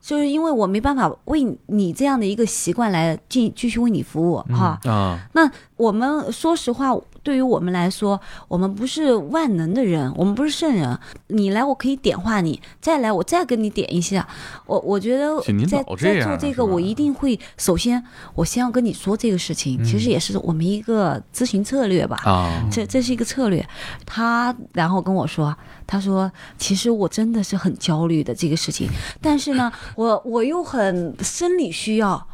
[0.01, 4.79] 就是因为我没办法为你这样的一个习惯来继继续为你服务哈。
[4.85, 6.94] 啊，那我们说实话，
[7.25, 10.97] 对于我们来说，我们不是万能的人，我们不是圣人。
[11.29, 14.29] 你来，我可以点化你；再来，我再跟你点一下。
[14.67, 18.01] 我我觉得在在做这个，我一定会首先，
[18.35, 22.21] 我先要跟你说这个事情，其实也是我们一个咨询策略吧。
[22.25, 23.67] 啊，这这是一个策略，
[24.05, 25.57] 他然后跟我说，
[25.87, 28.89] 他说其实我真的是很焦虑的这个事情，
[29.23, 32.29] 但是呢，我我又很生理需要，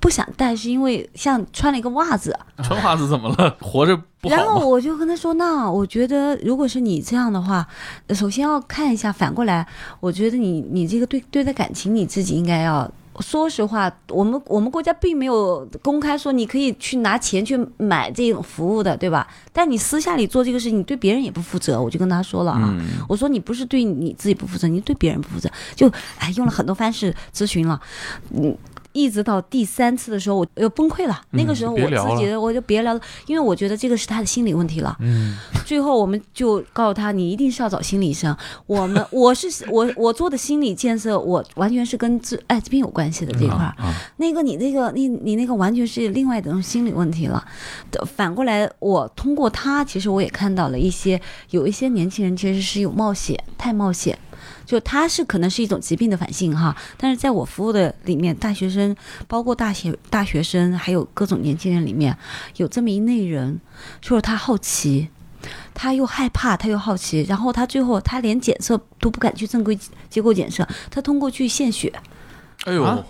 [0.00, 3.54] 不想戴，是因为像穿了一个袜子， 穿袜子怎么了？
[3.60, 4.66] 活着不然后？
[4.66, 7.66] 我就跟他说，那我觉得如果是你这样的话，
[8.06, 9.66] 呃首先要看一下，反过来，
[10.00, 12.90] 我觉得你你这个对对待感情，你自己应该要。
[13.18, 19.26] 说实话，我们我们国家并没有公开说你可以去拿钱去买这种服务的，对吧？
[19.52, 21.78] 但你私下里做这个事情，你对别人也不负责。
[21.78, 25.50] 我就跟他说了啊，嗯，我说你不是对你自己不负责，你对别人不负责。
[25.74, 25.86] 就
[26.18, 27.78] 哎，用了很多方式咨询了，
[28.30, 28.56] 嗯。
[28.92, 31.20] 一直到第三次的时候，我又崩溃了。
[31.30, 34.96] 那个时候，我自己我就别聊了，因为我觉得这个是他的心理问题了。
[35.00, 38.36] 嗯， 最后我们就告诉他，你一定是要找心理医生。
[38.66, 43.74] 我们我是我我做的心理建设，我完全是跟治艾滋病有关系的这一块
[44.16, 47.44] 那个你那个你你那个完全是另外一种心理问题了。
[47.90, 54.18] 的反过来，我通过他，其实我也看到了一些有一些年轻人其实是有冒险，太冒险。
[54.70, 58.94] 就他是可能是一种疾病的反性哈，但是在我服务的里面，大学生
[59.26, 62.16] 包括大学大学生，还有各种年轻人里面，
[62.54, 63.60] 有这么一类人，
[64.00, 65.08] 就是他好奇，
[65.74, 69.76] 他又害怕，他又好奇，然后他最后他连检测都不敢去正规
[70.08, 71.92] 机构检测，他通过去献血，
[72.66, 73.04] 哎呦，啊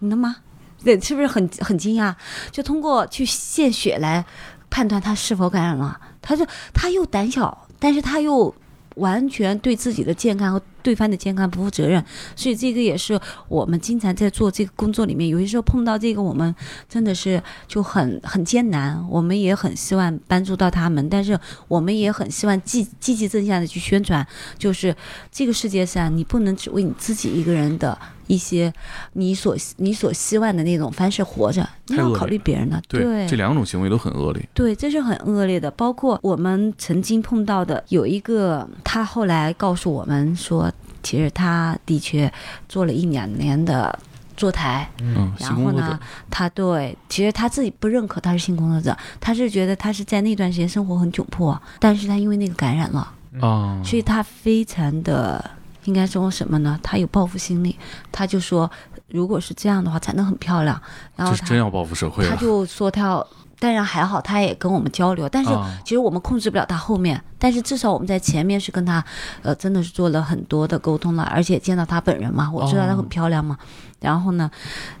[0.00, 0.36] 你能吗？
[0.84, 2.14] 对，是不是很很惊讶？
[2.52, 4.22] 就通过去献血来
[4.68, 5.98] 判断他是否感染了。
[6.20, 8.54] 他就他又胆小，但是他又
[8.96, 12.04] 完全对自己的健康和对方的健康不负责任，
[12.34, 16.54] 所以这个也是我们经常在做这个工作里面，有些时候碰到这个，我们
[16.88, 19.04] 真的是就很很艰难。
[19.10, 24.26] 我们也很希望帮助到他们，但是我们也很希望积积极正向的去宣传，
[24.58, 24.94] 就是
[25.30, 28.72] 这个世界上你不能只为你自己一个人的一些
[29.12, 32.82] 你所你所希望的那种方式活着，你要考虑别人的。
[32.88, 34.48] 对，这两种行为都很恶劣。
[34.52, 35.70] 对，这是很恶劣的。
[35.70, 42.32] 包括我们曾经碰到的，有一个他后来告诉我们说，其实他的确
[42.68, 43.96] 做了一两年的
[44.36, 45.98] 坐台，嗯，然后呢
[46.30, 55.52] 他对，其实他自己不认可他是性工作者，他是觉得他是在那段时间生活很窘迫，但是他因为那个感染了，啊，所以他非常的。
[55.86, 56.78] 应该说什么呢？
[56.82, 57.76] 他有报复心理，
[58.12, 58.70] 他就说，
[59.08, 60.80] 如果是这样的话，才能很漂亮。
[61.16, 62.30] 然后他这是真要报复社会了。
[62.30, 63.26] 他就说他要，
[63.58, 69.02] 当然还好，他也跟我们交流，但是啊其实我们控制不了他后面，但是至少我们在前面是跟他，
[69.42, 73.56] 呃，真的是做了很多的沟通了，而且见到他本人嘛，我知道她哦很漂亮嘛，
[74.00, 74.50] 然后呢，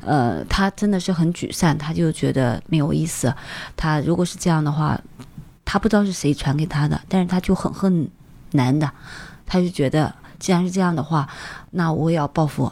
[0.00, 3.34] 呃，他真的是很沮丧，他就觉得没有意思，
[3.76, 4.98] 他如果是这样的话，
[5.64, 8.08] 他不知道是谁传给他的，但是他就很恨
[8.52, 8.90] 男的，
[9.44, 11.28] 他就觉得既然是这样的话，
[11.70, 12.70] 那我也要报复。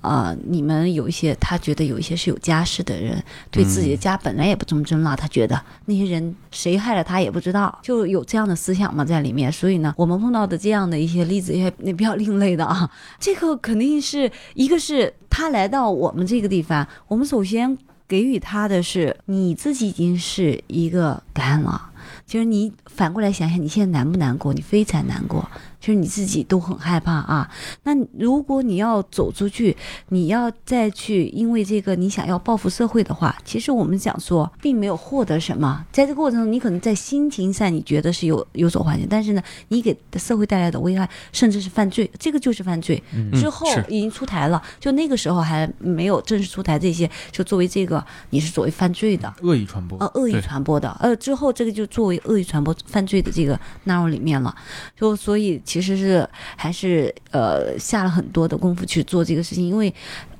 [0.00, 9.50] 呃，你们有一些，他觉得有一些是有家室的人，对自己的家本来也不忠贞了，他觉得那些人谁害了他也不知道，就有这样的思想嘛在里面。
[9.50, 12.88] 所以呢，我们碰到的这样的一些例子也也比较另类的啊。
[13.18, 21.90] 这个肯定是一个是他来到我们这个地方，我们首先给予他的是你自己已经是一个感恩了。
[22.24, 24.54] 其实你反过来想想，你现在难不难过？
[24.54, 25.46] 你非常难过，
[25.80, 27.50] 就是你自己都很害怕啊。
[27.84, 29.76] 那如果你要走出去，
[30.08, 43.02] 你要再去因为这个你想要报复社会的话，其实我们讲说并没有获得什么，在这个过程中，你可能在心情上你觉得是有有所缓解，但是呢，你给社会带来的危害甚至是犯罪，这个就是犯罪。
[43.14, 49.32] 嗯之后已经出台了，就那个时候还没有正式出台这些，就作为这个你是作为犯罪的。
[49.42, 54.54] 恶意传播呃，恶意传播的，呃，之后这个就作为恶意传播犯罪的这个纳入里面了，
[54.98, 56.26] 就所以其实是
[56.56, 59.94] 还是呃下了很多的功夫去做这个事情，因为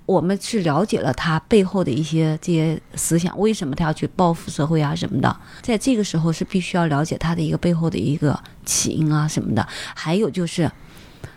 [0.07, 10.70] 我们是了解了他背后的一些这些思想，为什么他要去报复社会啊什么的，在这个时候是必须要了解他的一个背后的一个起因啊什么的，还有就是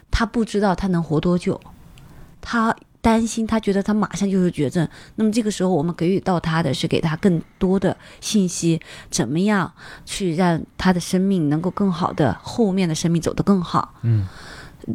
[0.10, 1.60] 他不知道他能活多久，
[2.40, 2.74] 他。
[3.02, 8.80] 担心，他觉得他马上就是绝症，那么这个时候我们给予到他的是给他更多的信息，
[9.10, 9.74] 怎么样
[10.06, 14.28] 去让他的生命能够更好的后面的生命走得更好，嗯，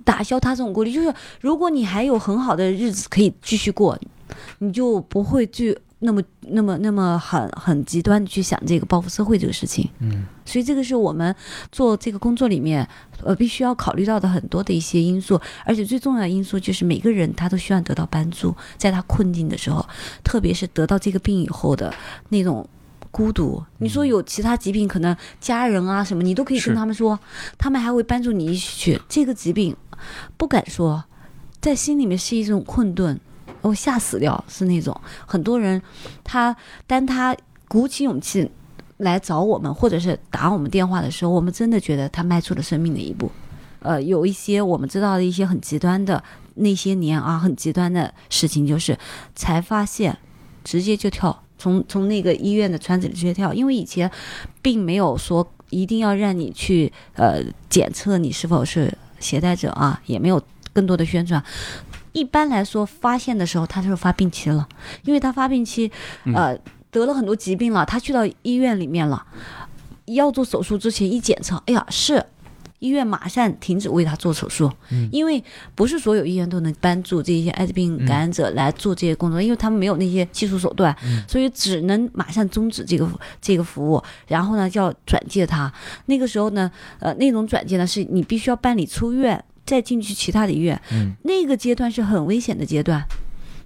[0.05, 0.93] 打消他这种顾虑。
[0.93, 3.99] 就是如果你还有很好的日子可以继续过，
[4.59, 5.79] 你就不会去。
[6.07, 9.91] 那么那么那么很很极端的去想这个报复社会这个事情。
[9.99, 11.35] 嗯所以这个是我们
[11.73, 12.89] 做这个工作里面，
[13.25, 19.85] 呃，必须要考虑到的很多的一些因素，而且最重要的因素就是每个人他都需要得到帮助，在他困境的时候，
[20.23, 21.93] 特别是得到这个病以后的
[22.29, 22.65] 那种
[23.11, 23.61] 孤独。
[23.79, 27.19] 你说有其他疾病，可能家人啊什么，你都可以跟他们说，
[27.59, 29.01] 他们还会帮助你一起去。
[29.09, 29.77] 这个疾病
[30.37, 31.03] 不敢说，
[31.61, 33.19] 在心里面是一种困顿，
[33.63, 34.99] 我吓死掉是那种。
[35.27, 35.81] 很多人
[36.23, 37.37] 他当他
[37.69, 38.51] 鼓起勇气。
[39.01, 43.31] 来找我们，或者是打我们电话的时候，我们真的觉得他迈出了生命的一步。
[43.81, 46.25] 呃，有一些我们知道的一些很极端的
[46.55, 48.99] 那些年啊，很极端的事情，就是
[49.35, 50.17] 才发现
[50.65, 54.11] 直接就跳，从从那个医院的窗子里直接跳，因为以前
[54.63, 60.43] 并没有说一定要让你去呃检测你是否是携带者啊，也没有
[60.73, 61.45] 更多的宣传。
[62.17, 64.67] 一般来说，发现的时候他就是发病期了，
[65.05, 65.93] 因为他发病期，
[66.35, 66.59] 呃。
[66.89, 69.23] 得了很多疾病了，他去到医院里面了，
[70.07, 72.25] 要做手术之前一检测，哎呀，是
[72.79, 75.07] 医院马上停止为他做手术，嗯。
[75.13, 75.45] 因为
[75.75, 80.97] 不是所有医院都能帮助这些艾滋病感染者来做这些工作，因为他们没有那些技术手段，
[81.29, 83.07] 所以只能马上终止这个
[83.43, 85.71] 这个服务，然后呢就要转介他。
[86.07, 93.05] 那个时候呢，呃，那种转介呢是你必须要办理出院，再进去其他的医院，嗯那个阶段是很危险的阶段。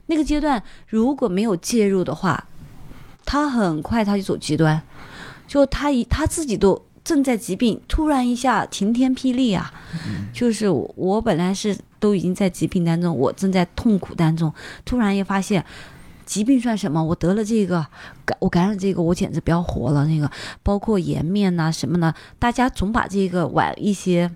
[0.07, 2.49] 那个阶段如果没有介入的话，
[3.25, 4.83] 他很快他就走极端，
[5.47, 9.73] 就他一他自己都正在疾病，突然一下晴天霹雳啊！
[10.33, 14.53] 就是我我本来是都已经在疾病当中，我正在痛苦当中，
[14.85, 15.65] 突然也发现。
[16.27, 17.03] 疾病算什么？
[17.03, 17.85] 我得了这个，
[18.25, 20.07] 感我感染这个，我简直不要活了。
[20.07, 20.31] 那个
[20.63, 22.15] 包括颜面呐、什么呢？
[22.39, 24.31] 大家总把这个往一些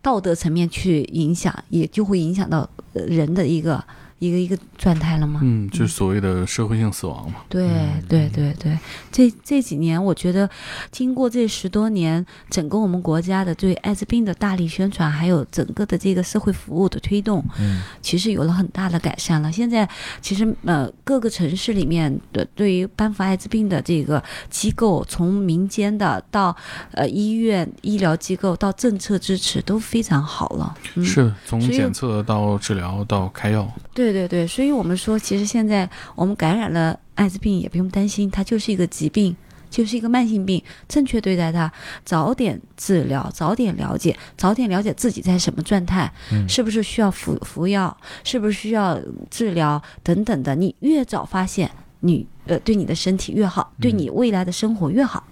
[0.00, 3.84] 道德层面去影响，也就会影响到人的一个
[4.22, 5.40] 一个一个状态了吗？
[5.42, 7.40] 嗯，就是所谓的社会性死亡嘛。
[7.48, 7.68] 对
[8.08, 8.78] 对对对，
[9.10, 10.48] 这这几年，我觉得
[10.92, 19.50] 经过这十多年，整个我们国家的对艾滋病的大力宣传，还有整个的这个社会服务的推动，嗯其实有了很大的改善了。
[19.50, 19.88] 现在
[20.20, 26.54] 其实呃各个城市里面的对于颁发艾滋病的这个机构，从民间的到
[26.92, 30.72] 呃医院、医疗机构到政策支持都非常好了。
[30.94, 39.34] 嗯、是从检测到治疗到开药，对对对，所以我们说，其实现在我们感染了艾滋病也不用担心，它就是一个疾病，
[39.70, 41.70] 就是一个慢性病，正确对待它，
[42.04, 49.00] 早点治疗，早点了解，早点了解自己在什么状态，嗯是不是需要服服药，是不是需要
[49.30, 55.24] 治疗等等的，你越早发现，你呃对你的身体越好，对你未来的生活越好。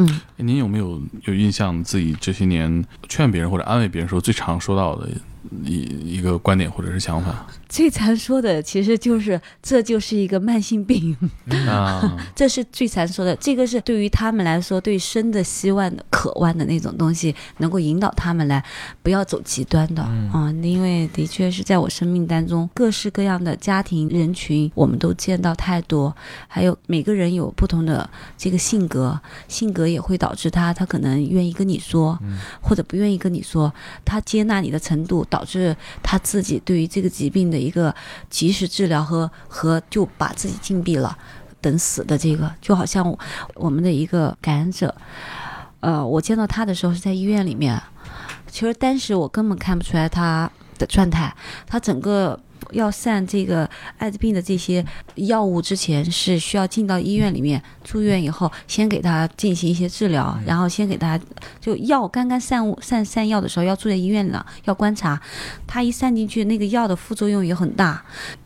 [0.00, 5.08] 嗯，您有没有有印象自己这些年劝别人或者安慰别人时候最常说到的
[5.64, 7.46] 一一个观点或者是想法。
[7.68, 11.16] 最常说的其实就是这就是一个慢性病。
[11.68, 12.16] 啊？
[12.34, 18.64] 这是最常说的，这个是对于他们来说，对生的希望的渴望的那种东西，能够引导他们来
[19.02, 20.02] 不要走极端的。
[20.02, 26.14] 啊、嗯因为的确是在我生命当中，各式各样的家庭人群，我们都见到太多，
[26.46, 32.18] 还有每个人有不同的这个性格，性格也会导致他他可能愿意跟你说，
[32.60, 33.72] 或者不愿意跟你说，
[34.04, 37.94] 他接纳你的程度，导致他自己对于这个疾病的一个
[38.28, 41.16] 及时治疗和和就把自己禁闭了。
[41.60, 43.18] 等死的这个，就好像
[43.54, 44.94] 我们的一个感染者，
[45.80, 47.82] 呃，我见到他的时候是在医院里面，
[48.46, 50.48] 其实当时我根本看不出来他
[50.78, 51.34] 的状态，
[51.66, 52.38] 他整个
[52.72, 54.84] 要散这个艾滋病的这些
[55.14, 61.18] 药物之前是需要进到医院里面住院以后，先给他进行一些治疗，然后先给他
[61.60, 65.20] 就药刚刚上物上上药的时候要住在医院了，要观察，
[65.66, 68.02] 他一散进去那个药的副作用也很大。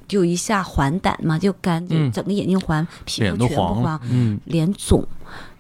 [0.09, 5.03] 就一下黄疸嘛，就干，就嗯整个眼睛黄，皮肤全部黄了黄，嗯，脸肿。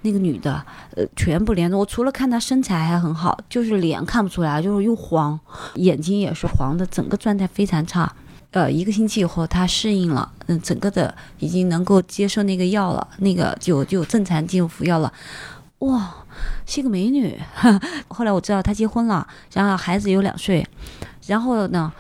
[0.03, 0.63] 那个女的，
[0.95, 1.81] 呃，全部脸肿。
[1.81, 5.41] 我除了看她身材还很好，就是脸看不出来，就是又黄，
[5.77, 8.15] 眼睛也是黄的，整个状态非常差。
[8.53, 15.13] 呃，一个星期以后，她适应了，嗯，整个的已经能够接受那个药了，那个就就正常进入服药了。
[15.81, 16.15] 哇，
[16.67, 17.37] 是个美女。
[18.09, 20.67] 后来我知道她结婚了，然后孩子有两岁，
[21.27, 21.93] 然后呢，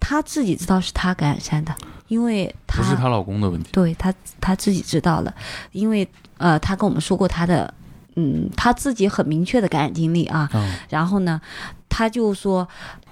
[0.00, 1.74] 她自己知道是她感染上的，
[2.08, 3.68] 因为她不是她老公的问题。
[3.70, 5.34] 对她她自己知道了，
[5.72, 6.08] 因为
[6.38, 7.72] 呃，她跟我们说过她的，
[8.14, 10.48] 嗯，她自己很明确的感染经历啊。
[10.54, 11.40] 嗯然后呢，
[11.88, 12.66] 她就说，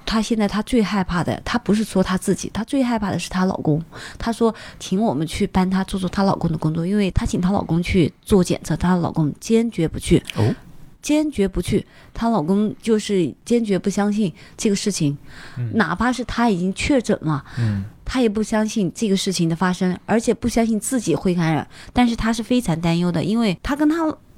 [0.04, 3.82] 她现在她最害怕的，她不是说她自己，她最害怕的是她老公。
[4.18, 10.22] 她说，请我们去帮她做做她老公的工作，因为她请她老公去做检测，她老公坚决不去。
[10.36, 10.54] 哦，
[11.02, 15.16] 坚决不去，她老公就是坚决不相信这个事情，
[15.58, 23.96] 嗯哪怕是她已经确诊了，嗯她也不相信这个事情的发生，而且不相信自己会感染，但是她是非常担忧的，因为她跟她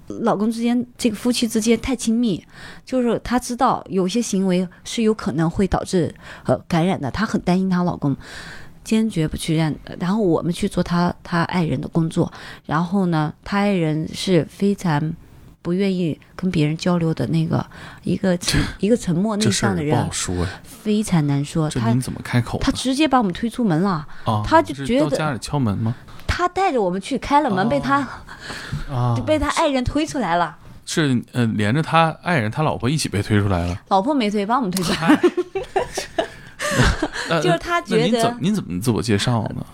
[0.09, 2.45] 老公之间这个夫妻之间太亲密，
[2.85, 8.17] 就是她知道有些行为是有可能会导致呃感染的，她很担心她老公。
[8.85, 12.33] 坚决不去让，然后我们去做她她爱人的工作，
[12.67, 15.13] 然后呢，她爱人是非常
[15.61, 17.67] 不愿意跟别人交流的那个
[18.05, 20.09] 一个沉 一个沉默内向的人
[20.63, 21.69] 非常难说。
[21.69, 22.61] 他怎么开口？
[22.61, 25.93] 他直接把我们推出门了，啊，他就是觉得到家里敲门吗？
[26.27, 27.97] 他带着我们去开了门，哦被他
[28.91, 33.77] 啊 就，被他爱人推出来了，是呃，连着他爱人他老婆一起被推出来了。
[33.89, 35.21] 老婆没推，把我们推出来。
[37.29, 39.65] 呃 就是他觉得怎您怎么自我介绍呢？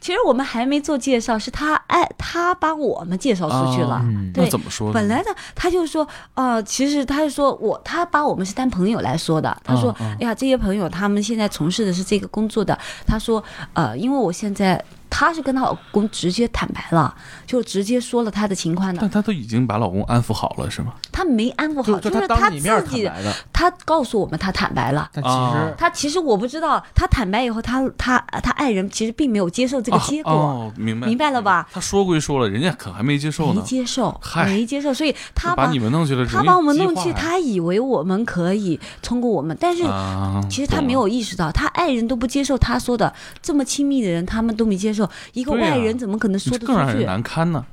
[0.00, 4.00] 其实我们还没做介绍，是他爱他把我们介绍出去了。
[4.02, 4.94] 嗯对那怎么说呢？
[4.94, 9.54] 本来呢，他就说，呃，其实他就说我，他把我们是当朋友来说的。
[9.64, 12.78] 他说，哎呀，这些朋友他们现在从事的是这个工作的。
[13.06, 13.42] 他说，
[13.74, 14.82] 呃，因为我现在，
[15.16, 17.14] 他是跟她老公直接坦白了，
[17.46, 18.98] 就直接说了她的情况的。
[19.00, 19.08] 但。
[19.14, 20.94] 她都已经把老公安抚好了，是吗？
[21.12, 25.08] 她没安抚好，就是他当着你面自己，坦白的，他告诉我们她坦白了。
[25.12, 31.06] 但其实她其实我不知道，她坦白以后，她她她爱人其实并没有接受这个结果，哦，哦明白。
[31.06, 31.68] 明白了吧？
[31.72, 47.04] 她说归说了，人家可还没接受没，接受，没接受，所以她把你们弄去了，她把我们弄去，容易激化他以为我们可以通过我们，但是啊，其实她没有意识到，她爱人都不接受她说的，这么亲密的人他们都没接受，一个外人怎么可能，说得出这更让人去？
[47.04, 47.64] 难堪呢。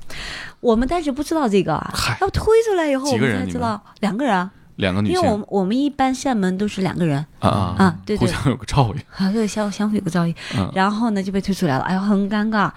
[0.60, 12.70] 我们当时不知道这个啊，要推出来以后我们们才知道两个人啊，两个女因为我们我们一般扇门都是两个人啊啊啊，对对，互相有个照应，啊，对相相互有个照应，嗯然后呢就被推出来了，哎呦很尴尬，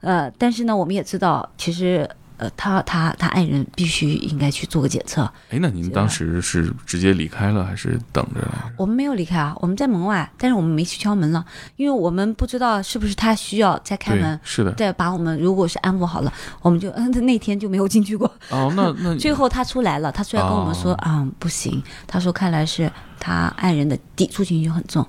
[0.00, 2.08] 呃，但是呢我们也知道，其实
[2.42, 8.40] 呃他他他爱人必须应该去做个检测，哎，那您当时是直接离开了，还是等着？
[8.76, 11.44] 我们没有离开啊，我们在门外，但是我们没去敲门了，
[11.76, 14.72] 因为我们不知道是不是他需要再开门，，是的。
[14.72, 16.32] 再把我们如果是安抚好了，
[16.62, 18.28] 我们就嗯那天就没有进去过。
[18.50, 22.90] 哦，那 那最后他出来了，他出来跟我们说哦啊、不行，他说看来是
[23.20, 25.06] 他爱人的抵触情绪很重，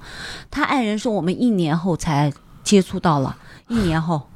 [0.52, 2.32] 他爱人说我们一年后才
[2.64, 3.36] 接触到了，
[3.70, 4.30] 一年后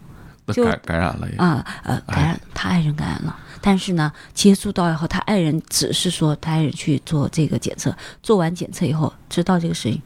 [0.54, 1.38] 就感感染了也。
[1.38, 3.36] 啊呃感染他爱人感染了。
[3.60, 10.02] 但是呢，接触到以后，他爱人只是说他爱人去做这个检测，做完检测以后知道这个事情，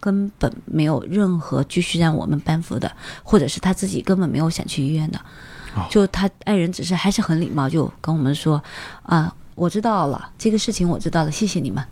[0.00, 2.90] 根本没有任何继续让我们帮扶的，
[3.22, 5.18] 或者是他自己根本没有想去医院的
[5.76, 8.62] 哦，就他爱人只是还是很礼貌，就跟我们说
[9.04, 11.82] 啊，我知道了，这个事情我知道了，谢谢你们。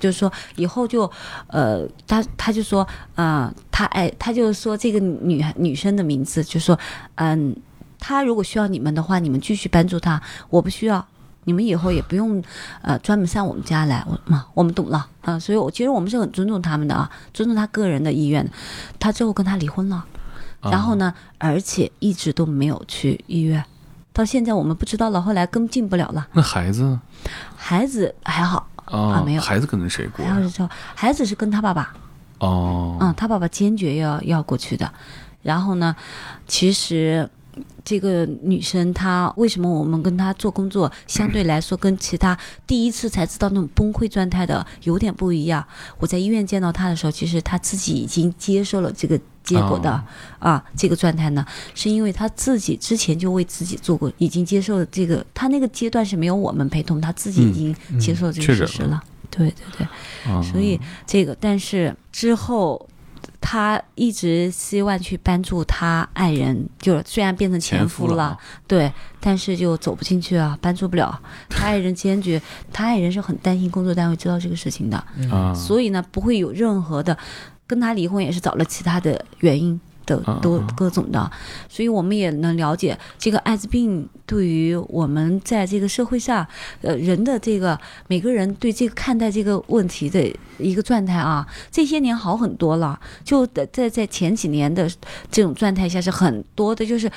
[0.00, 1.08] 就是说以后就，
[1.46, 6.76] 呃，他他就说，啊、他哎他就说这个女女生的名字，就说，
[7.14, 7.54] 嗯，
[8.00, 11.06] 他如果需要你们的话，你们继续帮助他，我不需要。
[11.44, 12.40] 你们以后也不用，
[12.82, 18.50] 呃，专门上我们家来，我嘛，我们懂了啊、所以我其实我们是很尊重他们的啊，尊重他个人的意愿的。
[18.98, 20.04] 他最后跟他离婚了，
[20.60, 23.64] 啊然后呢，而且一直都没有去医院，
[24.12, 26.28] 到现在我们不知道了，后来跟进不了了。
[26.34, 27.00] 那孩子呢
[27.56, 30.34] 孩子还好，啊没有孩子跟着谁过呀？
[30.34, 31.94] 还好是说孩子是跟他爸爸，
[32.38, 34.92] 哦，嗯，他爸爸坚决要要过去的。
[35.42, 35.96] 然后呢，
[36.46, 37.28] 其实
[37.82, 45.66] 这个女生她为什么我们跟她做工作相对来说跟其他第一次才知道那种崩溃状态的有点不一样？
[45.98, 59.02] 我在医院见到她的时候，其实她自己已经接受了这个结果的、哦啊，这个状态呢，是因为他自己之前就为自己做过，已经接受了这个，他那个阶段是没有我们陪同，他自己已经接受了这个事实了。
[59.30, 60.32] 对对对。
[60.32, 62.88] 啊所以这个，但是之后
[63.40, 71.20] 他一直希望去帮助他爱人，就虽然变成前前夫了，夫了对，但是就走不进去啊，帮助不了。
[71.48, 72.40] 他爱人坚决，
[72.72, 74.96] 他爱人是很担心工作单位知道这个事情的，
[75.30, 77.16] 啊，所以呢，不会有任何的
[77.70, 79.80] 跟他离婚也是找了其他的原因。
[80.06, 81.30] 的嗯都嗯各种的，
[81.68, 86.44] 所以我们也能了解这个艾滋病对于我们在这个社会上，
[86.82, 90.20] 呃，人的这个每个人对这个看待这个问题的
[90.58, 92.98] 一个状态啊，这些年好很多了。
[93.22, 94.90] 就在在前几年的
[95.30, 97.08] 这种状态下是很多的，就是，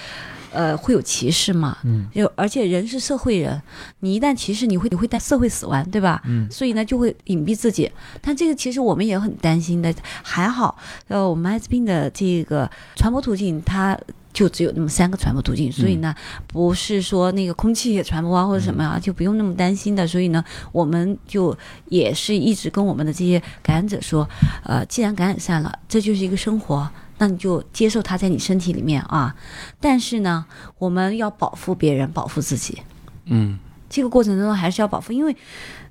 [0.54, 3.62] 呃，会有歧视嘛，嗯，就而且人是社会人，
[4.00, 6.22] 你一旦歧视，你会你会带社会死亡，对吧？
[6.26, 7.92] 嗯所以呢就会隐蔽自己。
[8.22, 10.78] 但这个其实我们也很担心的，还好，
[11.08, 13.98] 呃，我们艾滋病的这个传播途径它。
[14.34, 16.12] 就只有那么三个传播途径，所以呢，
[16.48, 20.08] 不是说那个空气也传播啊或者什么啊，就不用那么担心的。
[20.08, 21.56] 所以呢，我们就
[21.90, 24.28] 也是一直跟我们的这些感染者说，
[24.64, 26.90] 呃，既然感染上了，这就是一个生活，
[27.24, 29.34] 那你就接受它在你身体里面啊。
[29.80, 30.46] 但是呢，
[30.78, 32.82] 我们要保护别人，保护自己。
[33.28, 33.58] 嗯
[33.90, 35.34] 这个过程中还是要保护，因为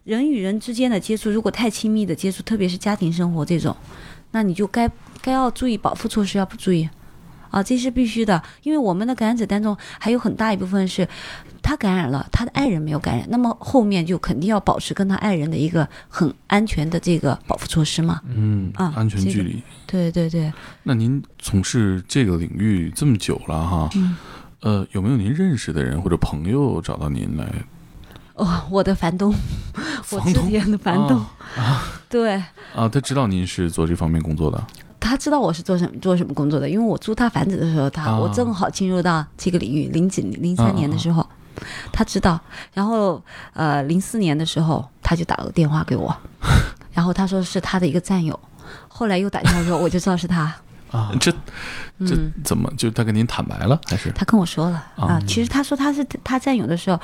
[0.05, 3.75] 人与人之间的接触，如果太亲密的接触，特别是家庭生活这种，
[4.33, 4.91] 那你就该
[5.23, 6.87] 该要注意保护措施，要不注意。
[7.53, 11.07] 啊，这是必须的，因为我们的感染者当中还有很大一部分是，
[11.63, 18.23] 他感染了，他的爱人没有感染，那么后面就肯定要保持跟他爱人的一个很安全的这个保护措施嘛。
[18.27, 19.63] 嗯，啊安全这个距离。
[19.87, 20.51] 对对对，
[20.83, 24.17] 那您从事这个领域这么久了哈，嗯
[24.61, 27.47] 呃，有没有您认识的人或者朋友找到您来？
[28.35, 29.35] 哦，我的房东，
[30.11, 31.19] 我之房东前的房东，
[31.55, 32.33] 啊对。
[32.75, 34.67] 啊，他知道您是做这方面工作的。
[35.03, 38.19] 他知道我是做什么做什么工作的，因为我租他房子的时候，他、啊。
[38.19, 41.27] 我正好进入到这个领域，零几零三年的时候，
[41.93, 42.41] 他知道，
[42.73, 43.23] 然后
[43.53, 46.17] 呃零四年的时候，他就打了个电话给我，
[46.95, 48.39] 然后他说是他的一个战友，
[48.89, 50.55] 后来又打电话说我，我就知道是他，
[50.93, 51.33] 啊， 这
[52.07, 54.11] 这嗯，怎么就他跟您坦白了还是？
[54.13, 54.77] 他跟我说了。
[54.97, 57.01] 啊啊，其实他说他是他战友的时候，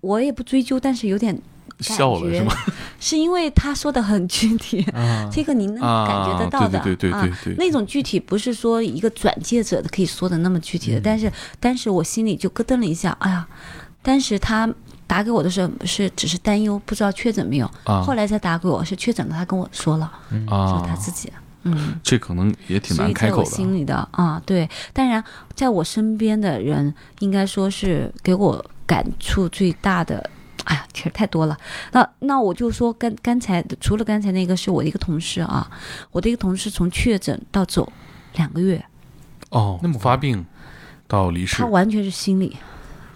[0.00, 1.36] 我也不追究，但是有点
[1.80, 2.52] 笑了是吗？
[3.00, 5.28] 是因为他说的很具体， 啊。
[5.32, 7.22] 这个您能啊，感觉得到的，对对对啊。
[7.22, 7.54] 对对。
[7.54, 11.02] 对，那种具体不是说一个转介者的可以说的那么具体的，嗯。
[11.02, 13.46] 但是当时我心里就咯噔了一下，哎呀，
[14.02, 14.68] 当时他
[15.06, 18.02] 打给我的时候是只是担忧，不知道确诊没有，啊。
[18.02, 20.10] 后来才打给我是确诊了，他跟我说了，
[20.46, 21.32] 说啊，他自己。
[21.62, 23.44] 嗯，这可能也挺难开口的。
[23.44, 25.22] 心里的啊，对，当然，
[25.54, 30.30] 在我身边的人，应该说是给我感触最大的，
[30.64, 31.56] 哎呀，其实太多了。
[31.92, 35.70] 那那我就说，刚刚才除了刚才那个是我的一个同事啊，
[36.10, 37.90] 我的一个同事从确诊到走
[38.34, 38.84] 两个月，
[39.50, 40.44] 哦，那么发病
[41.08, 42.56] 到离世他完全是心理，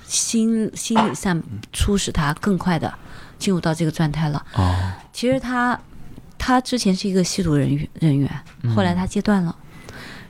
[0.04, 1.42] 心心理上
[1.72, 2.92] 促使他更快的
[3.38, 4.44] 进入到这个状态了。
[4.54, 5.78] 哦，其实他
[6.38, 8.30] 他之前是一个吸毒人员人员，
[8.74, 9.54] 后来他戒断了，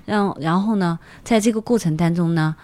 [0.05, 2.55] 然后然后呢，在这个过程当中呢，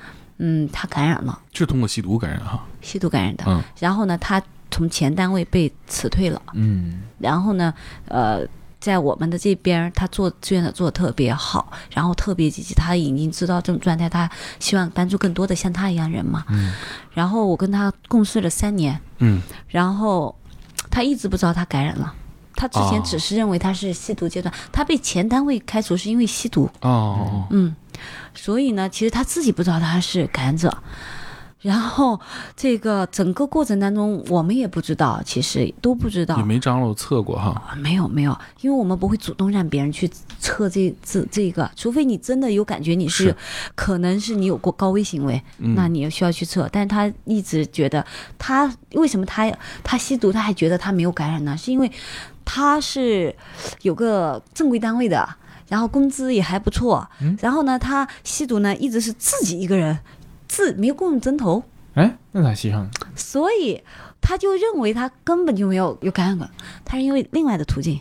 [0.43, 2.66] 嗯，他感染了是通过吸毒感染哈。
[2.80, 7.72] 吸毒感染的，嗯然后呢，他从前单位被辞退了，嗯然后呢，
[8.09, 8.47] 呃。
[8.80, 12.72] 在我们的这边，他做志愿者做的特别好，然后特别积极。
[12.72, 14.26] 他已经知道这种状态，他
[14.59, 16.47] 希望帮助更多的像他一样人嘛。
[16.49, 16.72] 嗯
[17.12, 20.34] 然后我跟他共事了三年，嗯然后
[20.91, 22.14] 他一直不知道他感染了。
[22.61, 27.74] 他之前哦只是认为他是吸毒阶段，他被前单位开除是因为吸毒，哦，嗯，
[28.34, 30.76] 所以呢，其实他自己不知道他是感染者。
[31.62, 32.18] 然后
[32.56, 37.50] 这个整个过程当中，我们也不知道，其实都不知道也，没张罗测过哈。
[37.68, 43.36] 啊没有没有，因为我们不会主动让别人去测这这这个，除非你真的有感觉你是是
[43.74, 46.66] 可能是你有过高危行为，嗯那你也需要去测。
[46.72, 48.02] 但是他一直觉得
[48.38, 49.52] 他为什么他
[49.84, 51.54] 他吸毒他还觉得他没有感染呢？
[51.58, 51.92] 是因为
[52.53, 53.32] 他是
[53.82, 55.36] 有个正规单位的。
[55.68, 59.96] 然后工资也还不错，嗯然后呢，他吸毒呢一直是自己一个人，
[60.48, 61.62] 自没有共用针头，
[61.94, 62.90] 哎，那咋吸上呢？
[63.14, 63.80] 所以
[64.20, 66.51] 他就认为他根本就没有有感染过，
[66.84, 68.01] 他是因为另外的途径。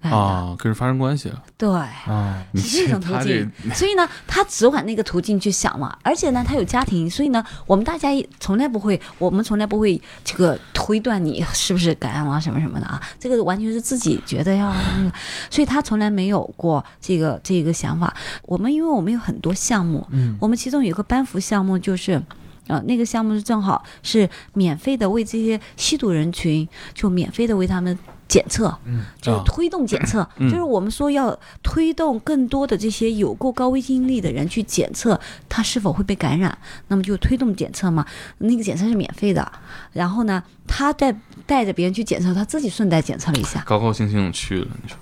[0.00, 1.42] 啊，跟人发生关系了。
[1.58, 5.96] 对，啊，你是这种途径， 所以呢，他只往那个途径去想嘛。
[6.02, 13.00] 而且呢，他有家庭，所以呢，我们大家也从来不会，我们从来不会这个推断你是不是感染了什么什么的啊。
[13.18, 15.12] 这个完全是自己觉得要那个，
[15.50, 18.14] 所以他从来没有过这个这个想法。
[18.42, 22.22] 我们因为我们有很多项目，嗯我们其中有一个班服项目就是。
[22.70, 27.98] 呃，那个项目是正好是免费的，为这些吸毒人群就免费的为他们
[28.28, 28.72] 检测，
[29.20, 36.56] 就是推动检测，嗯就是我们说要推动更多的这些有过高危经历的人去检测他是否会被感染，
[36.86, 38.06] 那么就推动检测嘛，
[38.38, 39.50] 那个检测是免费的，
[39.92, 41.12] 然后呢，他带
[41.44, 44.96] 带着别人去检测，他自己顺带检测了一下，高高兴兴去了，你说？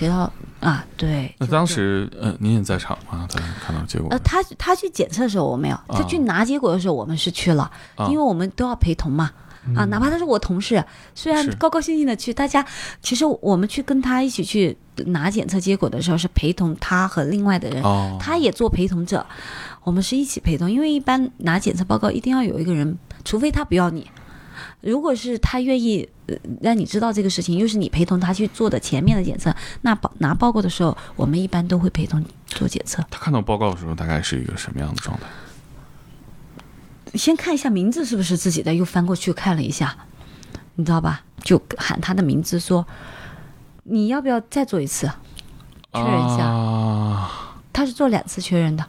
[0.00, 3.28] 学到啊，对，那当时呃，您也在场吗？
[3.30, 9.30] 他看到结果呃，他他去检测的时候我没有，他去拿结果的时候我们是去了，啊因为我们都要陪同嘛。
[9.76, 10.82] 啊，哪怕他是我同事，
[11.14, 12.64] 虽然高高兴兴的去，大家
[13.02, 14.74] 其实我们去跟他一起去
[15.08, 19.24] 拿检测结果的时候，是陪同他和另外的人，哦，他也做陪同者，
[19.84, 24.10] 我们是一起陪同，因为一般拿检测报告一定要有一个人，除非他不要你。
[24.80, 33.04] 如果是他愿意呃让你知道这个事情，又是你陪同他去做的前面的检测，那报拿报告的时候，我们一般都会陪同做检测。
[33.10, 35.26] 他看到报告的时候，大概是一个什么样的状态？
[37.18, 39.96] 先看一下名字是不是自己的，又翻过去看了一下，
[40.76, 41.22] 你知道吧？
[41.42, 42.86] 就喊他的名字说
[43.84, 45.10] ：“你要不要再做一次？”
[45.92, 48.86] 确认一下啊，他是做两次确认的，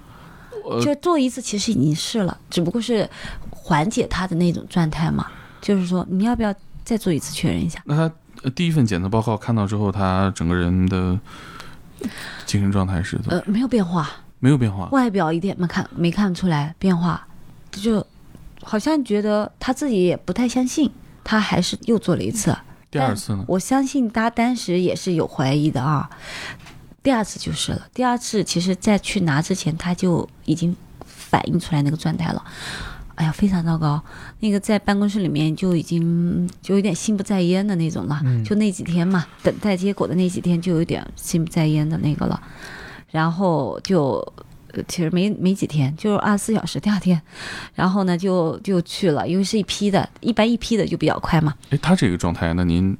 [0.64, 3.10] 呃就做一次其实已经是了，只不过是
[3.50, 5.32] 缓解他的那种状态嘛。
[5.62, 6.53] 就是说，你要不要
[6.84, 7.82] 再做一次确认一下？
[7.86, 11.20] 那他呃第一份检测报告看到之后，他整个人的
[12.45, 13.38] 精神状态是怎么？
[13.38, 14.09] 呃，没有变化，
[14.39, 14.89] 没有变化。
[14.89, 17.26] 外表一点没看没看出来变化，
[17.72, 18.05] 就
[18.64, 20.89] 好像觉得他自己也不太相信，
[21.24, 22.55] 他还是又做了一次。
[22.89, 23.45] 第二次呢？
[23.47, 26.09] 我相信他当时也是有怀疑的啊。
[27.03, 27.88] 第二次就是了。
[27.93, 32.43] 第二次其实，在去拿之前，他就已经反映出来那个状态了。
[33.22, 34.02] 哎呀，非常糟糕！
[34.40, 38.20] 那个在办公室里面就已经就有点心不在焉的那种了。
[38.24, 42.42] 嗯就那几天嘛，等待结果的那几天，就有点心不在焉的那个了。
[43.12, 44.16] 然后就，
[44.72, 46.80] 呃其实没没几天，就是二十四小时。
[46.80, 47.22] 第二天，
[47.76, 51.54] 然后呢就就去了，因为是一批的，一般一批的就比较快嘛。
[51.70, 52.98] 哎，他这个状态，那您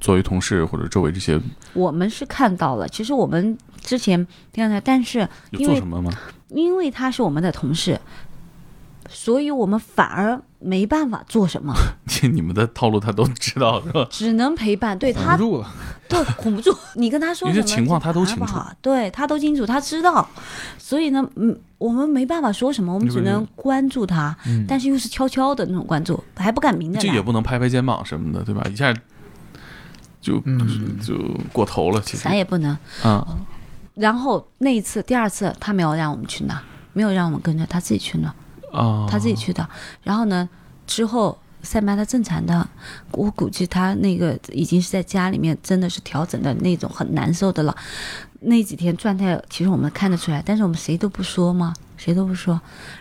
[0.00, 1.40] 作为同事或者周围这些
[1.74, 6.12] 我们是看到了，其实我们之前第二天，但是有因为做什么吗？
[6.50, 8.00] 因为他是我们的同事，
[9.10, 11.74] 所以我们反而没办法做什么，
[12.32, 14.06] 你们的套路他都知道是吧？
[14.10, 14.98] 只能陪伴。
[14.98, 15.72] 对挡他住了。
[16.08, 20.28] 对哄不住，你跟他说什么情况他都清楚对他都清楚，他知道，
[20.78, 28.62] 所以呢，嗯，我们没办法说什么，我们只能关注他，嗯，但是又是悄悄的那种关注，还不敢明着，这也不能拍拍肩膀什么的，对吧？
[28.70, 28.94] 一下
[30.20, 31.16] 就嗯就
[31.52, 32.70] 过头了，其实咱也不能。
[33.02, 33.26] 啊，
[33.94, 38.32] 然后那一次，第二次他没有让我们去拿，没有让我们跟着，他自己去了。
[38.76, 39.68] 啊，他自己去的。
[40.02, 40.48] 然后呢，
[40.86, 42.68] 之后塞班他正常的，
[43.10, 47.74] 我估计他那个已经是在家里面真的是调整的那种很难受的了。
[48.40, 52.60] 那几天状态其实我们看得出来，但是我们谁都不说嘛，谁都不说。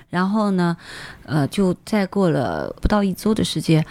[0.09, 0.75] 然后呢，
[1.25, 3.85] 呃，就再过了不到一周的时间，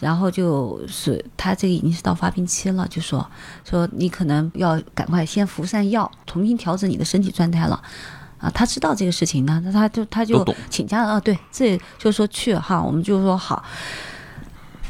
[0.00, 3.24] 然后就是他这个已经是到发病期了，就说
[3.64, 7.80] 说你可能要赶快先服上药，重新调整你的身体状态了。
[8.38, 13.64] 啊，他知道这个事情呢，那他就他就请假了啊，对，这就说去哈，我们就说好。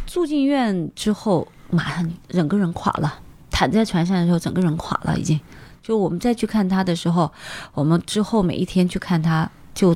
[0.07, 3.19] 住进院之后，马上整个人垮了，
[3.51, 5.39] 躺在床上的时候，整个人垮了，已经。
[5.83, 7.31] 就我们再去看他的时候，
[7.73, 9.95] 我们之后每一天去看他，就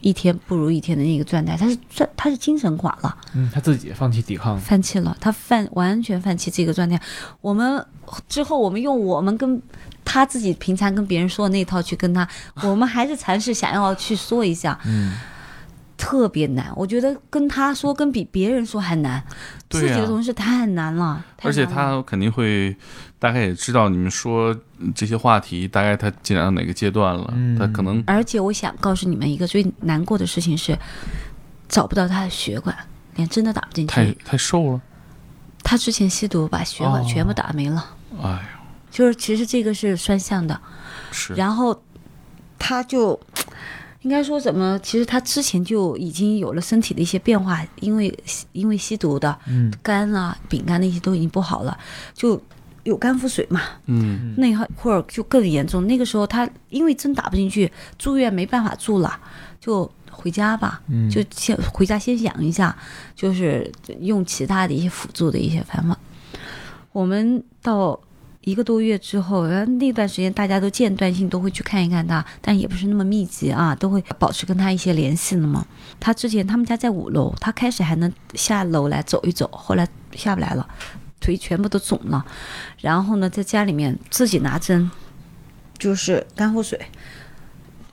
[0.00, 3.16] 一天不如一天的那个状态，他是状他是精神垮了。
[3.34, 4.58] 嗯，他自己放弃抵抗。
[4.58, 7.00] 放弃了，他放完全放弃这个状态。
[7.40, 7.84] 我们
[8.28, 9.60] 之后，我们用我们跟
[10.04, 12.26] 他自己平常跟别人说的那套去跟他，
[12.62, 15.14] 我们还是尝试想要去说一下，嗯，
[15.96, 16.72] 特别难。
[16.76, 19.22] 我觉得跟他说跟比别人说还难，
[19.68, 21.24] 自己的同事太难了。
[21.36, 22.74] 太而且他肯定会
[23.18, 27.58] 大概也知道你们说嗯这些话题，大概他进展到哪个阶段了，嗯。
[27.58, 30.78] 他可能而且我想告诉你们一个最难过的事情是，
[31.68, 32.76] 找不到他的血管，
[33.16, 33.92] 连针都打不进去。
[33.92, 34.80] 太太瘦了，
[35.62, 37.06] 他之前吸毒把血管哦。
[37.08, 37.84] 全部打没了，
[38.22, 38.48] 哎呀，
[38.90, 40.60] 就是其实这个是双向的。
[41.10, 41.34] 是。
[41.34, 41.82] 然后
[42.58, 43.18] 他就
[44.02, 44.78] 应该说怎么？
[44.78, 48.16] 其实他之前就已经有了身体的一些变化，因为
[48.52, 49.72] 因为吸毒的嗯。
[49.82, 51.76] 肝啊、饼干那些都已经不好了，
[52.14, 52.40] 就
[52.88, 53.60] 有肝腹水嘛。
[53.86, 55.86] 嗯那会儿就更严重。
[55.86, 59.20] 那个时候他因为针打不进去，住院没办法住了，
[59.60, 62.76] 就回家吧，嗯，就先回家先养一下，
[63.14, 63.70] 就是
[64.00, 65.96] 用其他的一些辅助的一些方法。
[66.92, 68.00] 我们到
[68.40, 75.64] 一个多月之后，然后那段时间大家都间断性都会去看一看他，但也不是那么密集啊，都会保持跟他一些联系的嘛。
[76.00, 79.86] 他之前他们家在五楼，他开始还能下楼来走一走，后来
[80.16, 80.66] 下不来了，
[81.20, 82.24] 腿全部都肿了。
[82.80, 84.90] 然后呢，在家里面自己拿针，
[85.78, 86.80] 就是肝腹水。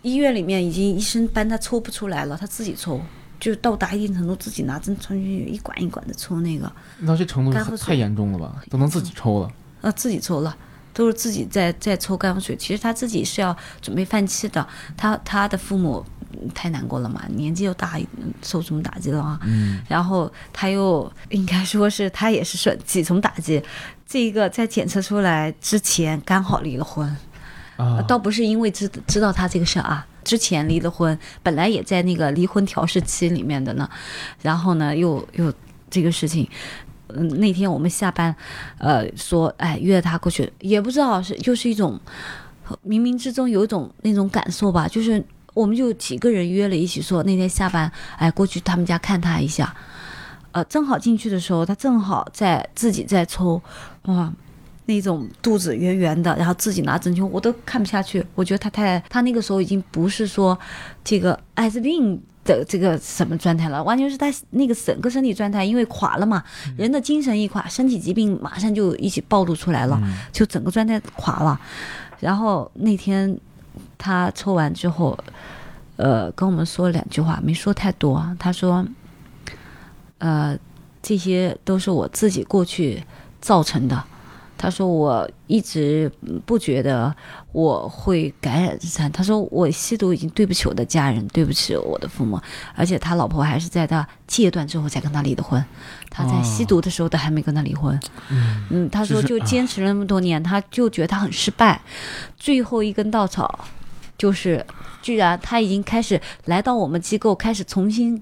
[0.02, 3.02] 医院里面已经医生帮他抽不出来了，他自己抽，
[3.40, 8.62] 就到达一定程度自己拿针穿进去，一管一管的抽那个，那这程度太严重了吧？
[8.70, 9.52] 都能自己抽了。
[9.82, 10.56] 呃，自己抽了，
[10.94, 12.56] 都是自己在在抽肝腹水。
[12.56, 16.15] 其实他自己是要准备放弃的，他他的父母嗯
[16.54, 19.40] 太难过了嘛，年纪又大，嗯受这么打击了啊。
[19.44, 23.62] 嗯然后他又应该说是他也是受几重打击，
[24.06, 27.08] 这个在检测出来之前刚好离了婚，
[27.78, 33.90] 啊，倒不是因为知知道他这个事儿啊，之前离了婚，本来也在那个离婚调试期里面的呢，
[34.42, 35.54] 然后呢又又
[35.90, 36.48] 这个事情。
[37.10, 38.36] 嗯，那天我们下班，
[38.80, 41.98] 呃，说，哎，约他过去，也不知道是就是一种，
[42.84, 45.24] 冥冥之中有一种那种感受吧，就是
[45.56, 49.74] 我们就几个人约了一起说，那天下班，哎，过去他们家看他一下，
[50.52, 53.60] 呃，正好进去的时候，他正好在自己在抽，
[54.04, 54.32] 哇，
[54.86, 58.24] 那种肚子圆圆的，然后自己拿针灸，我都看不下去。
[58.36, 60.58] 我觉得他太，他那个时候已经不是说
[61.04, 66.44] 这个艾滋病的这个什么状态了，完全是他那个整个身体状态，因为垮了嘛，
[66.78, 71.60] 人的精神一垮，身体疾病马上就一起暴露出来了，嗯就整个状态垮了。
[72.20, 73.36] 然后那天
[74.06, 75.18] 他抽完之后，
[75.96, 78.38] 呃，跟我们说了两句话，没说太多啊。
[78.38, 78.86] 他说，
[80.20, 80.56] 呃，
[81.02, 83.04] 这些都是我自己过去
[83.42, 84.04] 造成的，
[84.56, 87.16] 他说我一直嗯不觉得
[87.52, 89.12] 我会感染自残。
[89.12, 92.40] 他说我吸毒已经对不起我的家人，对不起我的父母，
[92.76, 95.64] 而且他老婆还是在他戒断之后才跟他离的婚。
[96.12, 98.00] 他在吸毒的时候都还没跟他离婚。
[98.30, 101.82] 嗯嗯，他说就是就坚持了那么多年，他就觉得他很失败，
[102.38, 103.66] 最后一根稻草
[104.18, 104.66] 就是，
[105.02, 108.22] 居然他已经开始来到我们机构，开始重新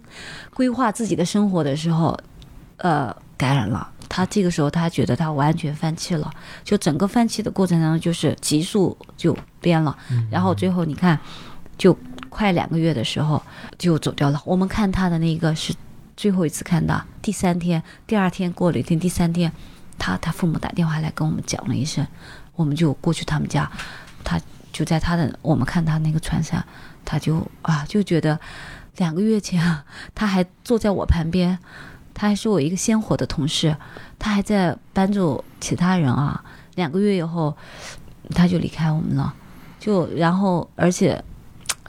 [0.54, 2.18] 规划自己的生活的时候，
[2.78, 3.90] 呃，感染了。
[4.10, 6.32] 他这个时候，他觉得他完全放弃了，
[6.64, 9.98] 就整个放弃的过程当中，就是急速就变了，
[10.30, 11.20] 然后最后你看，
[11.80, 11.98] 就
[12.30, 13.42] 快两个月的时候
[13.80, 14.40] 就走掉了。
[14.46, 15.74] 我们看他的那个是
[16.16, 19.52] 最后一次看到，第三天，第二天过了一天，第三天，
[19.98, 22.06] 他他父母打电话来跟我们讲了一声，
[22.56, 23.72] 我们就过去他们家，
[24.24, 24.40] 他
[24.74, 26.62] 就在他的我们看他那个船上，
[27.06, 28.38] 他就啊就觉得
[28.98, 31.58] 两个月前啊， 他还坐在我旁边，
[32.14, 33.78] 他还是我一个鲜活的同事，
[34.20, 36.44] 他还在帮助其他人啊。
[36.76, 37.56] 两个月以后，
[38.32, 39.32] 他就离开我们了，
[39.80, 41.24] 就然后而且，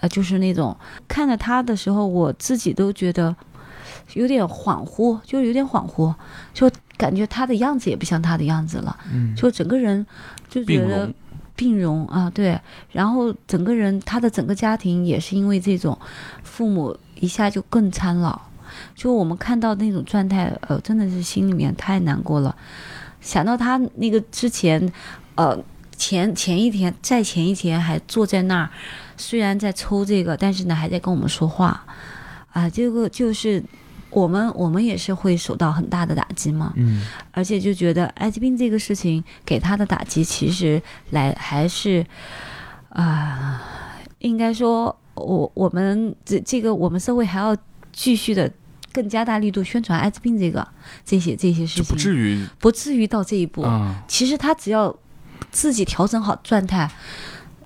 [0.01, 0.77] 呃，就是那种
[1.09, 3.35] 看着他的时候，我自己都觉得
[4.13, 6.15] 有点恍惚，就有点恍惚，
[6.53, 9.35] 就感觉他的样子也不像他的样子了，嗯。
[9.35, 10.07] 就整个人
[10.51, 11.15] 就觉得容
[11.57, 15.99] 病容啊，对，然后整个人他的整个家庭也是因为这种
[16.43, 18.41] 父母一下就更苍老，
[18.95, 22.57] 就我们看到那种状态，呃，真的是心里面太难过了。
[23.21, 24.93] 想到他那个之前，
[25.37, 25.57] 呃，
[25.97, 28.71] 前前一天，在前一天还坐在那儿，
[29.17, 31.85] 虽然在抽这个，但是呢还在跟我们说话，
[32.53, 33.63] 啊，这个就是
[34.15, 36.73] 我们我们也是会受到很大的打击嘛。
[36.77, 42.07] 嗯而且就觉得艾滋病这个事情给他的打击，其实来还是
[42.91, 43.61] 啊、
[44.21, 47.57] 应该说，我我们这这个我们社会还要
[47.93, 48.49] 继续的
[48.93, 50.67] 更加大力度宣传艾滋病这个
[51.05, 53.63] 这些这些事情，不至于不至于到这一步。
[53.63, 54.95] 啊，其实他只要
[55.51, 56.89] 自己调整好状态，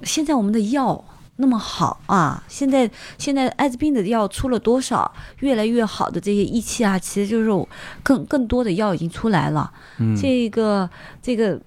[0.03, 1.05] 现在我们的药
[1.41, 7.67] 那么好啊，现在现在艾滋病的药出了多少，越来越好的这些仪器啊，其实就是
[8.03, 10.89] 更更多的药已经出来了，嗯，这个
[11.23, 11.61] 这个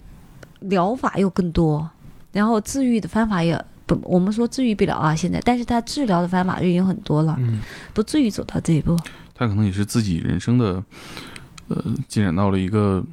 [0.59, 1.89] 疗法又更多，
[2.32, 3.59] 然后治愈的方法也。
[3.88, 7.59] 不，我们说治愈不了啊，现在，但是他治疗的方法就已经很多了，嗯
[7.93, 8.95] 不至于走到这一步。
[9.34, 10.82] 他可能也是自己人生的，
[11.67, 13.03] 呃，进展到了一个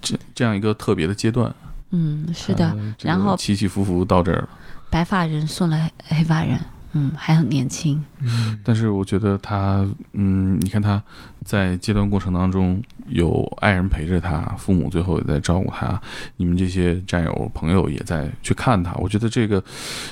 [0.00, 1.54] 这这样一个特别的阶段。
[1.90, 4.48] 嗯，是的，呃这个然后起起伏伏到这儿了。
[4.96, 6.58] 白发人送了黑发人，
[6.92, 11.02] 嗯，还很年轻，嗯但是我觉得他，嗯，你看他
[11.44, 16.00] 在阶段过程当中有爱人陪着他，父母最后也在照顾他，
[16.38, 18.94] 你们这些战友朋友也在去看他。
[18.94, 19.62] 我觉得这个，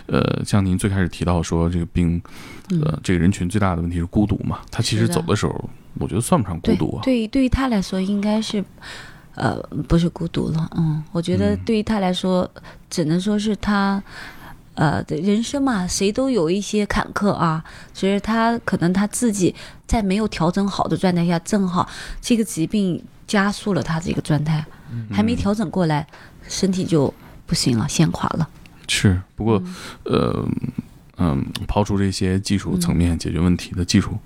[0.04, 2.20] 呃，像您最开始提到说这个病，
[2.68, 4.58] 呃嗯，，这个人群最大的问题是孤独嘛。
[4.70, 7.00] 他其实走的时候，我觉得算不上孤独啊。
[7.02, 8.62] 对于对于他来说，应该是，
[9.34, 9.56] 呃，
[9.88, 10.68] 不是孤独了。
[10.76, 12.50] 嗯，我觉得嗯对于他来说，
[12.90, 14.02] 只能说是他，
[14.74, 17.64] 呃，的人生嘛，谁都有一些坎坷啊。
[17.92, 19.54] 所以他可能他自己
[19.86, 21.88] 在没有调整好的状态下，正好
[22.20, 24.64] 这个疾病加速了他这个状态，
[25.10, 26.06] 还没嗯调整过来，
[26.48, 27.12] 身体就
[27.46, 28.48] 不行了，先垮了。
[28.86, 29.62] 是，不过
[30.04, 30.48] 嗯呃，
[31.16, 34.18] 嗯，抛出这些技术层面解决问题的技术，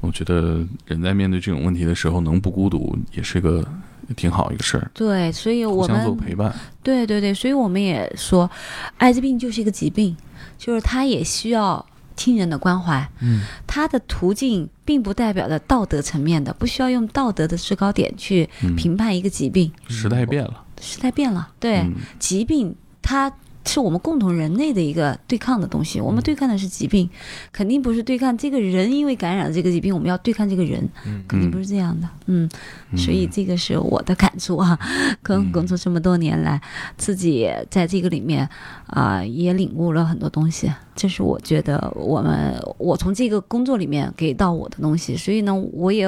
[0.00, 3.66] 我觉得人在面对这种问题的时候，能不孤独也是个
[4.14, 6.54] 挺好一个事儿，对，所以我们做陪伴。
[6.82, 8.50] 对对对，所以我们也说，
[8.98, 10.16] 艾滋病就是一个疾病，
[10.58, 11.84] 就是它也需要
[12.16, 13.08] 亲人的关怀。
[13.20, 19.72] 嗯它的途径并不代表着道德层面的，不需要用道德的制高点去嗯，评判一个疾病。
[19.88, 23.32] 时代变了，时代变了，对，嗯疾病它
[23.64, 26.00] 是我们共同人类的一个对抗的东西。
[26.00, 27.08] 我们对抗的是疾病，
[27.52, 32.08] 肯定不是对抗这个人因为感染了这个疾病，我们要对抗这个人，嗯肯定不是这样的。
[32.26, 32.48] 嗯，
[32.90, 34.78] 嗯所以这个是我的感触啊。
[35.22, 36.60] 跟工作这么多年来，
[36.96, 38.48] 自己在这个里面
[38.86, 40.70] 啊、也领悟了很多东西。
[40.94, 45.16] 这是我觉得我们我从这个工作里面给到我的东西。
[45.16, 46.06] 所以呢，我也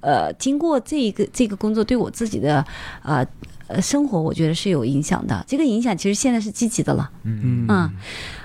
[0.00, 2.64] 呃经过这一个这个工作对我自己的
[3.02, 3.26] 呃
[3.74, 5.44] 呃生活，我觉得是有影响的。
[5.46, 7.10] 这个影响其实现在是积极的了。
[7.24, 7.90] 嗯嗯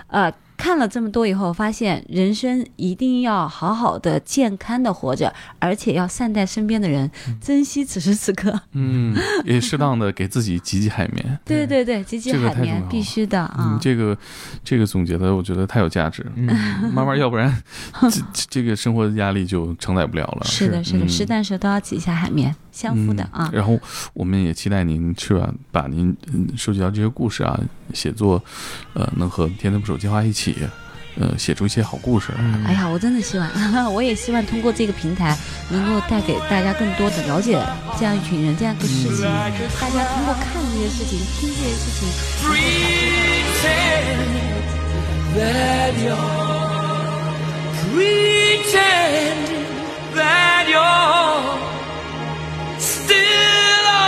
[0.07, 8.59] 呃，看了这么多以后，发现人生一定要好好的、健康的活着，而且要善待身边的人，珍惜此时此刻。
[8.73, 11.39] 嗯，也适当的给自己挤挤海绵。
[11.45, 13.79] 对 对对，挤挤海绵必须的啊嗯，。
[13.79, 14.15] 这个
[14.61, 16.25] 这个总结的，我觉得太有价值。
[16.35, 16.45] 嗯
[16.93, 17.63] 慢慢，要不然
[18.11, 20.43] 这这这个生活的压力就承载不了了。
[20.43, 23.51] 是的，是的，嗯实但是都要挤一下海绵，相互的啊嗯。。
[23.53, 23.79] 然后
[24.13, 27.57] 我们也期待您去把，把您嗯收集到这些故事啊，
[27.93, 28.43] 写作，
[28.93, 30.48] 呃，能和天天不手计划一起，
[31.19, 32.31] 呃写出一些好故事
[32.65, 33.49] 哎呀我真的希望
[33.93, 35.35] 我也希望通过这个平台
[35.69, 37.59] 能够带给大家更多的了解
[37.99, 42.07] 这样一群人这样一个事情大家通过看这些事情听这些事情
[42.41, 44.19] pretend
[45.35, 46.59] that you're
[47.91, 49.39] pretend
[50.15, 51.59] that you're
[52.79, 53.98] still